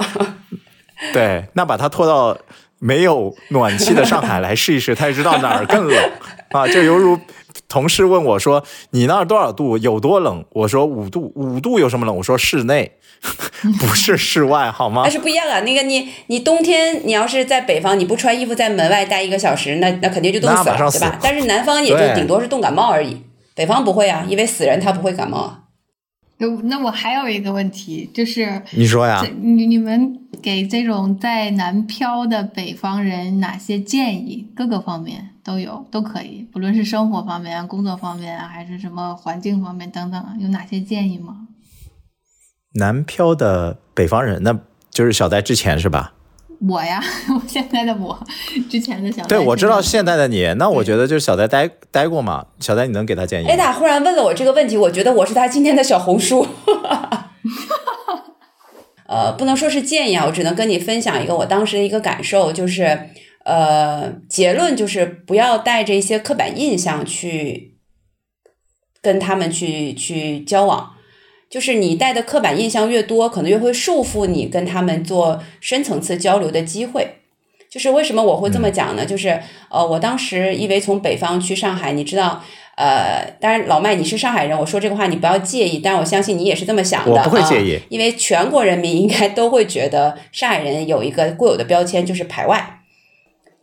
[1.11, 2.37] 对，那把它拖到
[2.83, 6.11] 没有暖气的上海来试一试，他就知道哪儿更冷
[6.51, 7.17] 啊，就犹如。
[7.69, 9.77] 同事问我说：“你那儿多少度？
[9.79, 11.31] 有多冷？”我说：“五度。
[11.35, 12.91] 五度有什么冷？”我说：“室内，
[13.79, 21.17] 不是室外，好吗但是不一样啊，那个你你冬天你要是在北方，你不穿衣服在门外待一个小时，那那肯定就冻死了，对吧？
[21.23, 23.23] 但是南方也就顶多是冻感冒而已。
[23.55, 25.59] 北方不会啊，因为死人他不会感冒啊。
[26.37, 34.49] 那那我还有一个问题，就是你说呀，你你们给这种在南漂的北方人哪些建议？
[34.55, 41.47] 各个方面都有，都可以，不论是生活方面啊、工作方面啊，还是什么环境方面等等啊，有哪些建议吗？
[42.75, 44.59] 南漂的北方人，那
[44.89, 46.13] 就是小戴之前是吧？
[46.69, 47.03] 我呀，
[47.35, 48.17] 我现在的我，
[48.69, 56.47] 之前的小对，我知道现现在的你，那我觉得就是小呆待待过嘛，小呆你能给他建议吗？Ada 忽然问了我这个问题，我觉得我是他今天的小红书。
[59.07, 63.09] 呃，不能说是建议啊，我只能跟你分享一个我当时的一个感受，就是
[63.43, 67.75] 呃，结论就是不要带着一些刻板印象去
[69.01, 70.92] 跟他们去去交往。
[71.53, 77.17] 就是你带的刻板印象越多，可能越会束缚你跟他们做深层次交流的机会。
[77.69, 79.05] 就是为什么我会这么讲呢？
[79.05, 79.39] 就是
[79.69, 82.43] 呃，我当时因为从北方去上海，你知道，
[82.75, 92.79] 呃，当然老麦你是上海人，我说这个话你不要介意，但我相信你也是这么想的，我不会介意啊因为全国人民应该都会觉得上海人有一个固有的标签，就是排外。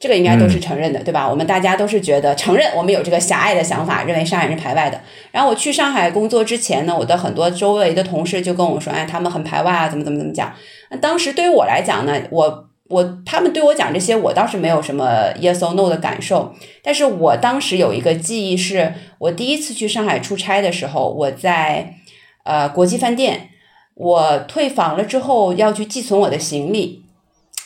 [0.01, 1.29] 这个应该都是承认的，对吧？
[1.29, 4.99] 我们大家都是觉得承认我们有这个狭隘的想法，认为上海人是排外的。
[5.31, 10.51] 然后我去上海工作之前呢，我的很多周围的同事就跟我说，哎，他们很排外啊，怎么怎么怎么讲。
[10.91, 15.05] 那当时对于我来讲呢，我我他们对我讲这些，我倒是没有什么
[15.39, 16.55] yes or no 的感受。
[16.83, 21.97] 但是我当时有一个记忆是，我第一次去上海出差的时候，我在
[22.45, 23.51] 呃国际饭店，
[23.95, 27.05] 我退房了之后要去寄存我的行李，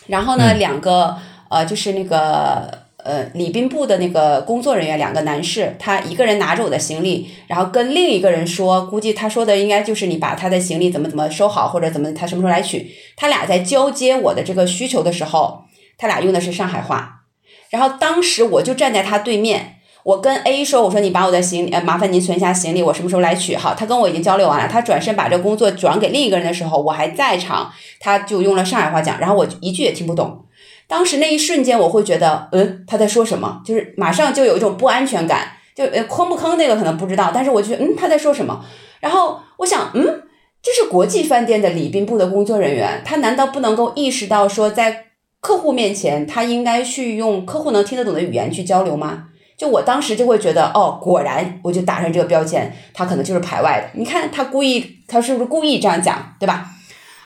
[0.09, 1.17] 然后呢，两个
[1.55, 2.85] 呃就是那个。
[3.05, 12.91] 呃，礼宾部的那个工作人员，两个男士，他一个人拿着我的行李，然后跟另一个人说，估计他说的应该就是你把他的行李怎么怎么收好，或者怎么他什么时候来取。
[13.15, 15.65] 他俩在交接我的这个需求的时候，
[15.99, 17.25] 他俩用的是上海话，
[17.69, 23.55] 然后当时我就站在他对面，我跟 A 说，我说你把我的行李，呃，麻烦您存一下行李，我什么时候来取？
[23.55, 30.44] 好，他跟我已经交流完了，他转身把这工作转给另一个人的时候，我还在场，他就用了上海话讲，然后我一句也听不懂。
[30.87, 33.63] 当时那一瞬间，我会觉得，嗯，他在说什么？
[33.65, 38.65] 就是马上就有一种不安全感，就呃坑不坑那个可能不知道，但是我觉得，嗯，他在说什么？
[39.01, 40.23] 然后我想，嗯，
[40.63, 45.07] 这是国际饭店的礼宾部的工作人员，他难道不能够意识到说，在
[45.41, 49.25] 客户面前，他应该去用客户能听得懂的语言去交流吗？
[49.57, 53.99] 就我当时就会觉得，哦，果然，我就打上这个标签，他可能就是排外的。
[53.99, 56.67] 你看他故意，他是不是故意这样讲，对吧？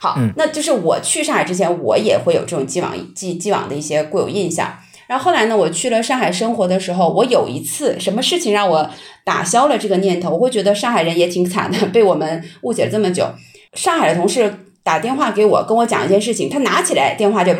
[0.01, 4.79] 好，那就是我去上海之前，我也会有这种既往既既往的一些固有印象。
[5.09, 8.91] 然后后来呢，我去了上海生活的时候，我有一次什么事情让我
[9.25, 10.31] 打消了这个念头？
[10.31, 13.27] 我会觉得上海人也挺惨的， 被我们误解了这么久。
[13.73, 17.55] 上海的同事打电话给我，跟我讲一件事情，他拿起来电话就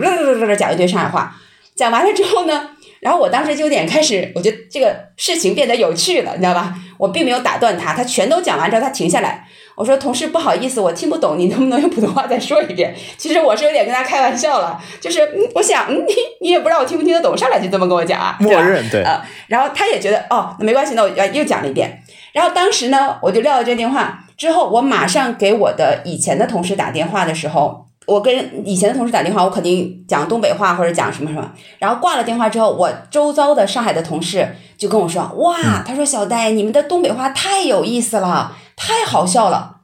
[0.55, 1.35] 讲一堆上海话，
[1.75, 2.71] 讲完了之后呢，
[3.01, 6.75] 然后我当时就有点开始，我觉得这个事情变得有趣了，你知道吧？
[6.99, 9.47] 我并没有打断他，他全都讲完之后，他停下来。
[9.79, 12.93] 我说同事不好意思，我听不懂，你能不能用普通话再说一遍？
[13.17, 22.03] 其实我是有点跟他开玩笑了，就是嗯，我想嗯，你你也不知道我听不听得懂，上来就这么跟我讲啊，默认对呃，然后他也觉得哦，那没关系，那我呃又讲了一遍。
[22.33, 31.53] 然后当时呢，我就撂了这电话之后，我马上给我的以前的同事打电话的时候，我跟以前的同事打电话，我肯定讲东北话或者讲什么什么。
[31.79, 39.75] 然后挂了电话之后，我周遭的上海的同事就跟我说：“哇，他说小戴，你们的东北话太有意思了，太好笑了。”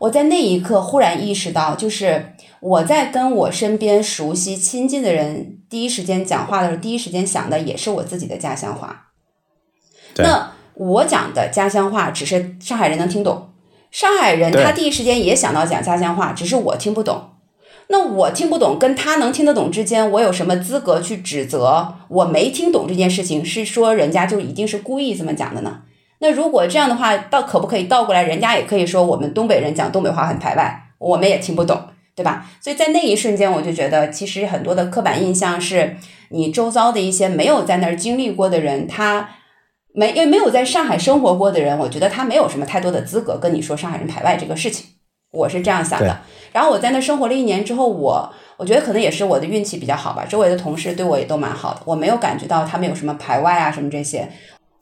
[0.00, 9.08] 我在那一刻忽然意识到，就是我在跟我身边熟悉、亲近的人第一时间讲话的时候，第一时间想的也是我自己的家乡话。
[10.16, 13.50] 那我讲的家乡话，只是上海人能听懂，
[13.90, 17.32] 上海人他第一时间也想到讲家乡话，只是我听不懂。
[17.88, 23.44] 那我听不懂，跟他能听得懂之间，我有什么资格去指责我没听懂这件事情？
[23.44, 25.82] 是说人家就一定是故意这么讲的呢？
[26.20, 28.22] 那如果这样的话，倒可不可以倒过来？
[28.22, 31.82] 人家也可以说我们东北人讲东北话很排外，我们也听不懂，
[32.14, 32.46] 对吧？
[32.60, 35.96] 所以在那一瞬间，我就觉得其实很多的刻板印象是
[36.28, 39.30] 你周遭的一些没有在那儿经历过的人，他
[39.94, 44.86] 没因为没有在上海生活过的人，我觉得他没有什么太多的资格跟你说上海人排外这个事情。
[45.32, 46.20] 我是这样想的。
[46.52, 54.28] 然后我在那生活了一年之后，我我觉得可能也是我的运气比较好吧，周围的同事对我也都蛮好的，我没有感觉到他们有什么排外啊什么这些。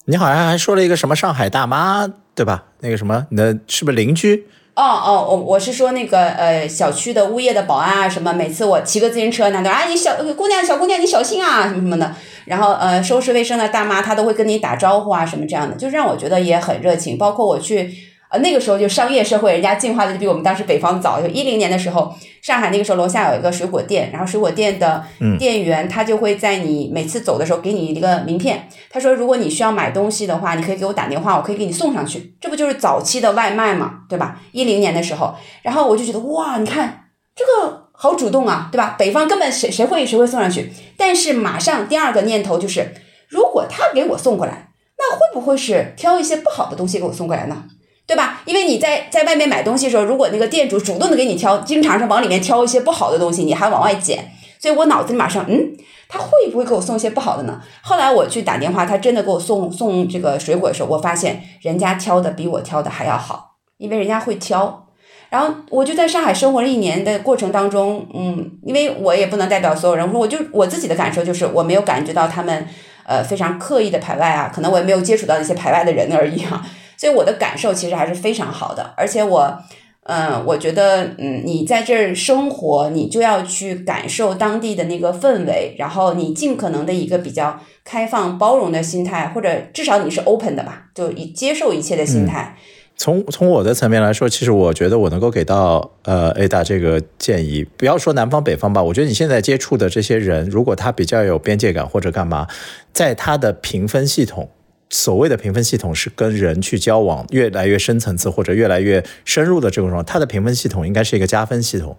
[0.08, 2.64] 你好像还说了一个什么上海大妈，对吧？
[2.80, 4.46] 那个什么，你的是不是邻居？
[4.74, 12.14] 哦哦，我我是说那个呃小区的物业的保安啊什么，每次我骑个自行车，那个啊你小姑娘小姑娘你小心啊什么什么的，
[12.46, 17.18] 然后呃收拾卫生的大妈她都会跟你打招呼啊什么这样的，就让我觉得也很热情。
[17.18, 17.94] 包括我去
[18.30, 21.20] 呃，那个时候就商业社会，人家进化的就比我们当时北方早。
[21.20, 25.02] 就一零年的时候，上海那个时候楼下有一个水果店，然后水果店的
[25.38, 32.34] 店员他就会在你每次走的时候给你一个名片，他说如果你需要买东西的话，你可以给我打电话，我可以给你送上去。
[32.38, 34.40] 这不就是早期的外卖嘛，对吧？
[34.52, 37.04] 一零年的时候，然后我就觉得哇，你看
[37.34, 38.94] 这个好主动啊，对吧？
[38.98, 40.70] 北方根本谁谁会谁会送上去？
[40.98, 42.94] 但是马上第二个念头就是，
[43.28, 44.68] 如果他给我送过来，
[44.98, 47.64] 那会不会是挑一些不好的东西给我送过来呢？
[48.08, 48.40] 对吧？
[48.46, 55.76] 因为你在在外面买东西的时候，如果那个店主主动的给你挑，经常是往里面挑一些不好的东西，你还往外捡，所以我脑子里马上，嗯，
[56.08, 57.60] 他会不会给我送一些不好的呢？
[57.82, 64.86] 后来我去打电话，他真的给我送送这个水果的时候，我发现人家挑的比我挑的还要好，因为人家会挑。
[65.28, 72.66] 然后我就在上海生活了一年的过程当中，嗯，因为我也不能代表所有人，我就我自己的感受就是，我没有感觉到他们
[73.04, 76.66] 呃非常刻意的排外啊，可能我也没有接触到那些排外的人而已啊。
[76.98, 79.58] 所以我的感受其实还是非常好的，而且我，
[80.02, 92.56] 嗯，我觉得，嗯，你在这儿生活，你就要去感受当地的那个氛围，然后你尽可能的一个比较开放包容的心态，或者至少你是 open 的吧，就以接受一切的心态。
[92.96, 102.48] 从从我的层面来说，其实我觉得我能够给到呃 Ada 这个建议，不要说南方北方吧，我觉得你现在接触的这些人，如果他比较有边界感或者干嘛，
[102.92, 104.48] 在他的评分系统。
[104.90, 111.96] 所谓的评分系统是跟人去交往越来越深层次或者越来越深入的这种状态，它的评分系统应该是一个加分系统，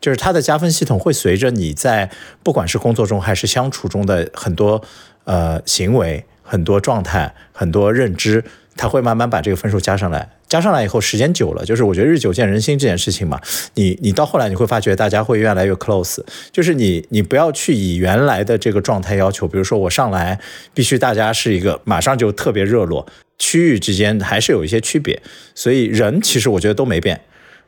[0.00, 2.10] 就是它的加分系统会随着你在
[2.42, 4.82] 不管是工作中还是相处中的很多
[5.24, 8.44] 呃行为、很多状态、很多认知。
[8.78, 13.38] 他会慢慢把这个分数加上来，加上来以后，时间久了，就是我觉得日久见人心这件事情嘛。
[13.74, 16.22] 你你到后来你会发觉，大家会越来越 close。
[16.52, 20.38] 就是你你不要去以原来的这个状态要求，比如说我上来
[20.72, 23.04] 必须大家是一个马上就特别热络，
[23.36, 25.20] 区域之间还是有一些区别。
[25.54, 27.20] 所以人其实我觉得都没变。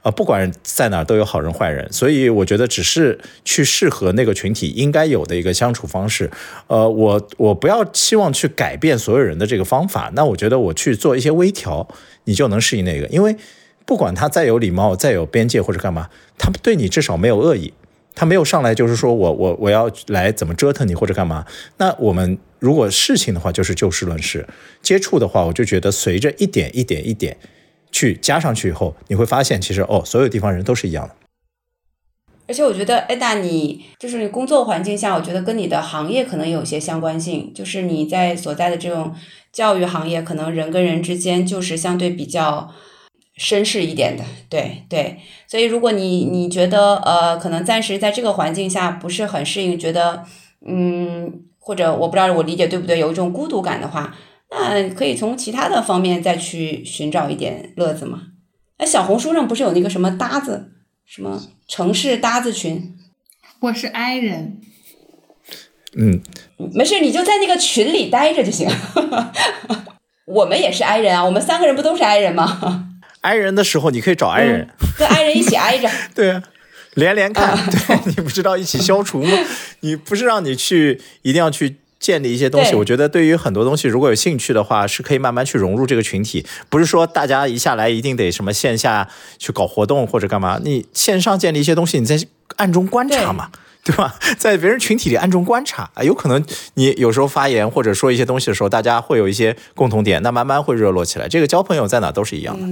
[0.02, 6.30] 啊，不管在哪儿都有好人坏人，所以我觉得只是去适合那个群体应该有的一个相处方式。
[6.68, 11.86] 呃，我我不要期望去改变所有人的这个方法，那我觉得我去做一些微调，
[12.24, 13.06] 你就能适应那个。
[13.08, 13.36] 因为
[13.84, 17.74] 不管他再有礼貌、再有边界或者干嘛，他们对你至少没有恶意，
[18.14, 21.44] 他没有上来就是说我我我要来怎么折腾你或者干嘛。
[21.76, 24.40] 那我们如果事情的话，就是就事论事；
[24.80, 27.36] 接触的话，我就觉得随着一点一点一点。
[27.92, 31.14] 去加上去以后，你会发现其实哦，所有地方人都是一样的。
[32.48, 37.52] 而且我觉得，艾达，你就是你工作环境下，我觉得跟你的行业可能有些相关性。
[37.54, 39.14] 就是你在所在的这种
[39.52, 42.74] 教育行业，可能人跟人之间就是相对比较
[43.38, 44.24] 绅士一点的。
[44.48, 50.24] 对对，所以如果你你觉得呃，可能暂时在这个环境下不是很适应，觉得
[50.66, 54.16] 嗯，或者我不知道我理解对不对，有一种孤独感的话。
[54.50, 58.22] 那可以从其他的方面再去寻找一点乐子嘛？
[58.78, 60.72] 哎，小红书上不是有那个什么搭子，
[61.06, 62.96] 什么城市搭子群？
[63.60, 64.58] 我是 I 人。
[65.96, 66.22] 嗯，
[66.72, 68.68] 没事，你就在那个群里待着就行。
[70.24, 72.88] 我们也是 I 人啊，我们三个人不都是 I 人吗
[73.20, 75.90] ？I 人的时候你可以找 I 人，跟 I 人一起挨着。
[76.14, 76.42] 对啊，
[76.94, 77.56] 连连看。
[77.68, 79.30] 对，你不知道一起消除吗？
[79.80, 81.79] 你不是让你去，一定要去。
[82.00, 86.44] 建立一些东西，我觉得对于很多东西，如果有兴趣的话，是可以慢慢去融入这个群体。
[86.70, 89.06] 不是说大家一下来一定得什么线下
[89.38, 92.18] 去搞活动或者干嘛，你线上建立一些东西，你在
[92.56, 93.50] 暗中观察嘛，
[93.84, 94.16] 对吧？
[94.38, 96.42] 在别人群体里暗中观察啊，有可能
[96.74, 101.28] 你有时候发言或者说一些东西的时候，大家会有一些共同点，那慢慢会热络起来。
[101.28, 102.66] 这个交朋友在哪都是一样的。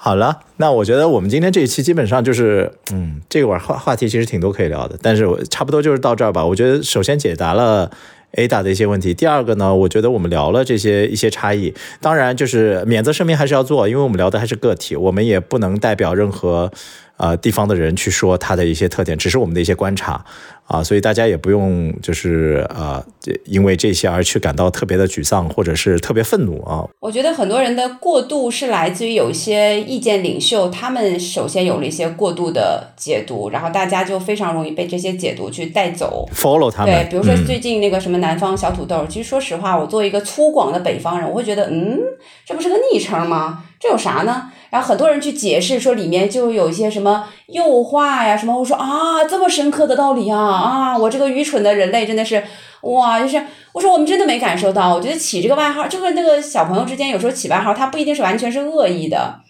[0.00, 6.44] 好了，那我觉得我们今天这一期基本上就是，嗯，这个话话题其实挺多可以聊的，但是我差不多就是到这儿吧。
[6.46, 7.90] 我觉得首先解答了。
[8.32, 9.14] A 的一些问题。
[9.14, 16.70] 第二个呢，我觉得我们聊了这些一些差异，当然就是免责声明还是要做，因为我们聊的还是个体，我们也不能代表任何
[17.18, 20.24] 呃地方的人去说他的一些特点，只是我们的一些观察。
[20.68, 23.02] 啊，所以大家也不用就是呃，
[23.46, 26.84] 因为这些而去感到特别的沮丧或者是特别愤怒啊。
[27.00, 36.92] 我觉得很多人的过度是来自于有一些意见领袖，他们首先有了一些过度的解读，然后大家就非常容易被这些解读去带走，follow 他们。
[36.92, 41.98] 对，比如说最近那个什么南方小土豆，其实说实话，我作为一个粗犷的北方人，我会觉得，嗯，
[42.44, 43.64] 这不是个昵称吗？
[43.80, 44.50] 这有啥呢？
[44.70, 52.42] 然后很多人去解释说里面就有一些什么诱化呀什么，我说啊这么深刻的道理啊啊，我这个愚蠢的人类真的是
[52.82, 59.40] 哇，就是我说我们真的没感受到，我觉得起这个外号，就跟那个小朋友之间有时候起外号，他不一定是完全是恶意的，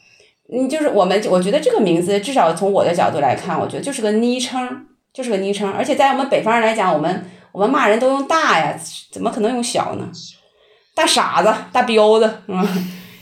[0.52, 8.78] 嗯，就是我们我觉得这个名字至少从我的角度来看，我觉得就是个昵称，就是个昵称，而且在我们北方人来讲，我们我们骂人都用大呀，
[9.10, 10.08] 怎么可能用小呢？
[10.94, 12.66] 大傻子，大彪子，嗯，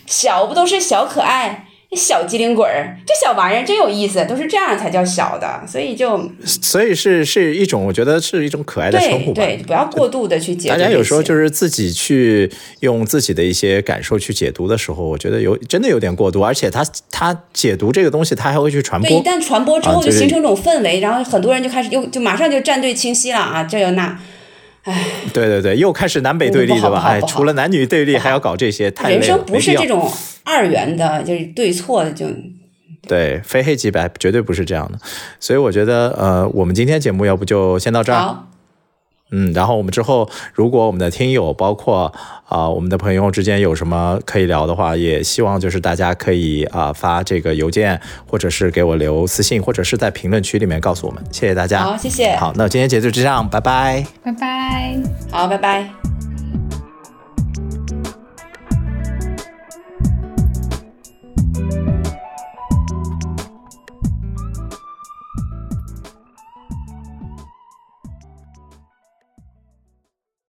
[0.06, 1.64] 小不都是小可爱？
[1.92, 9.42] 小机灵鬼儿，这小玩意儿真有意思，都是这样才叫小的，所以就所以是是一种，我觉得是一种可爱的称呼吧。
[9.42, 10.74] 对对，不要过度的去解读。
[10.74, 12.50] 大家有时候就是自己去
[12.80, 19.08] 用自己的一些感受去解读的时候，我觉得有真的有点过度，而且他他解读这个东西，他还会去传播。
[19.08, 24.18] 对，一旦传播之后，就形成一种氛围，然后很多人就开始又就马上就站队清晰了啊，这又那，
[25.32, 27.02] 对对对，又开始南北对立，对吧？
[27.04, 29.20] 哎，除了男女对立，还要搞这些，太累了。
[29.20, 30.10] 人生不是这种
[30.44, 32.26] 二元的，就是对错的，就
[33.06, 34.98] 对非黑即白，绝对不是这样的。
[35.38, 38.36] 所以我觉得，呃，我们今天节目要不就先到这儿。
[39.28, 39.36] 好。
[39.36, 42.12] 嗯，然后我们之后，如果我们的听友包括
[42.48, 48.00] 啊、我们的朋友之间有什么可以聊的话，也希望就是大家可以啊、发这个邮件，
[48.30, 51.22] 或者是给我留私信，或者是在评论区里面告诉我们。
[51.32, 51.82] 谢谢大家。
[51.82, 52.36] 好，谢谢。
[52.36, 54.06] 好，那今天节目就这样，拜拜。
[54.22, 54.96] 拜拜。
[55.32, 56.25] 好，拜拜。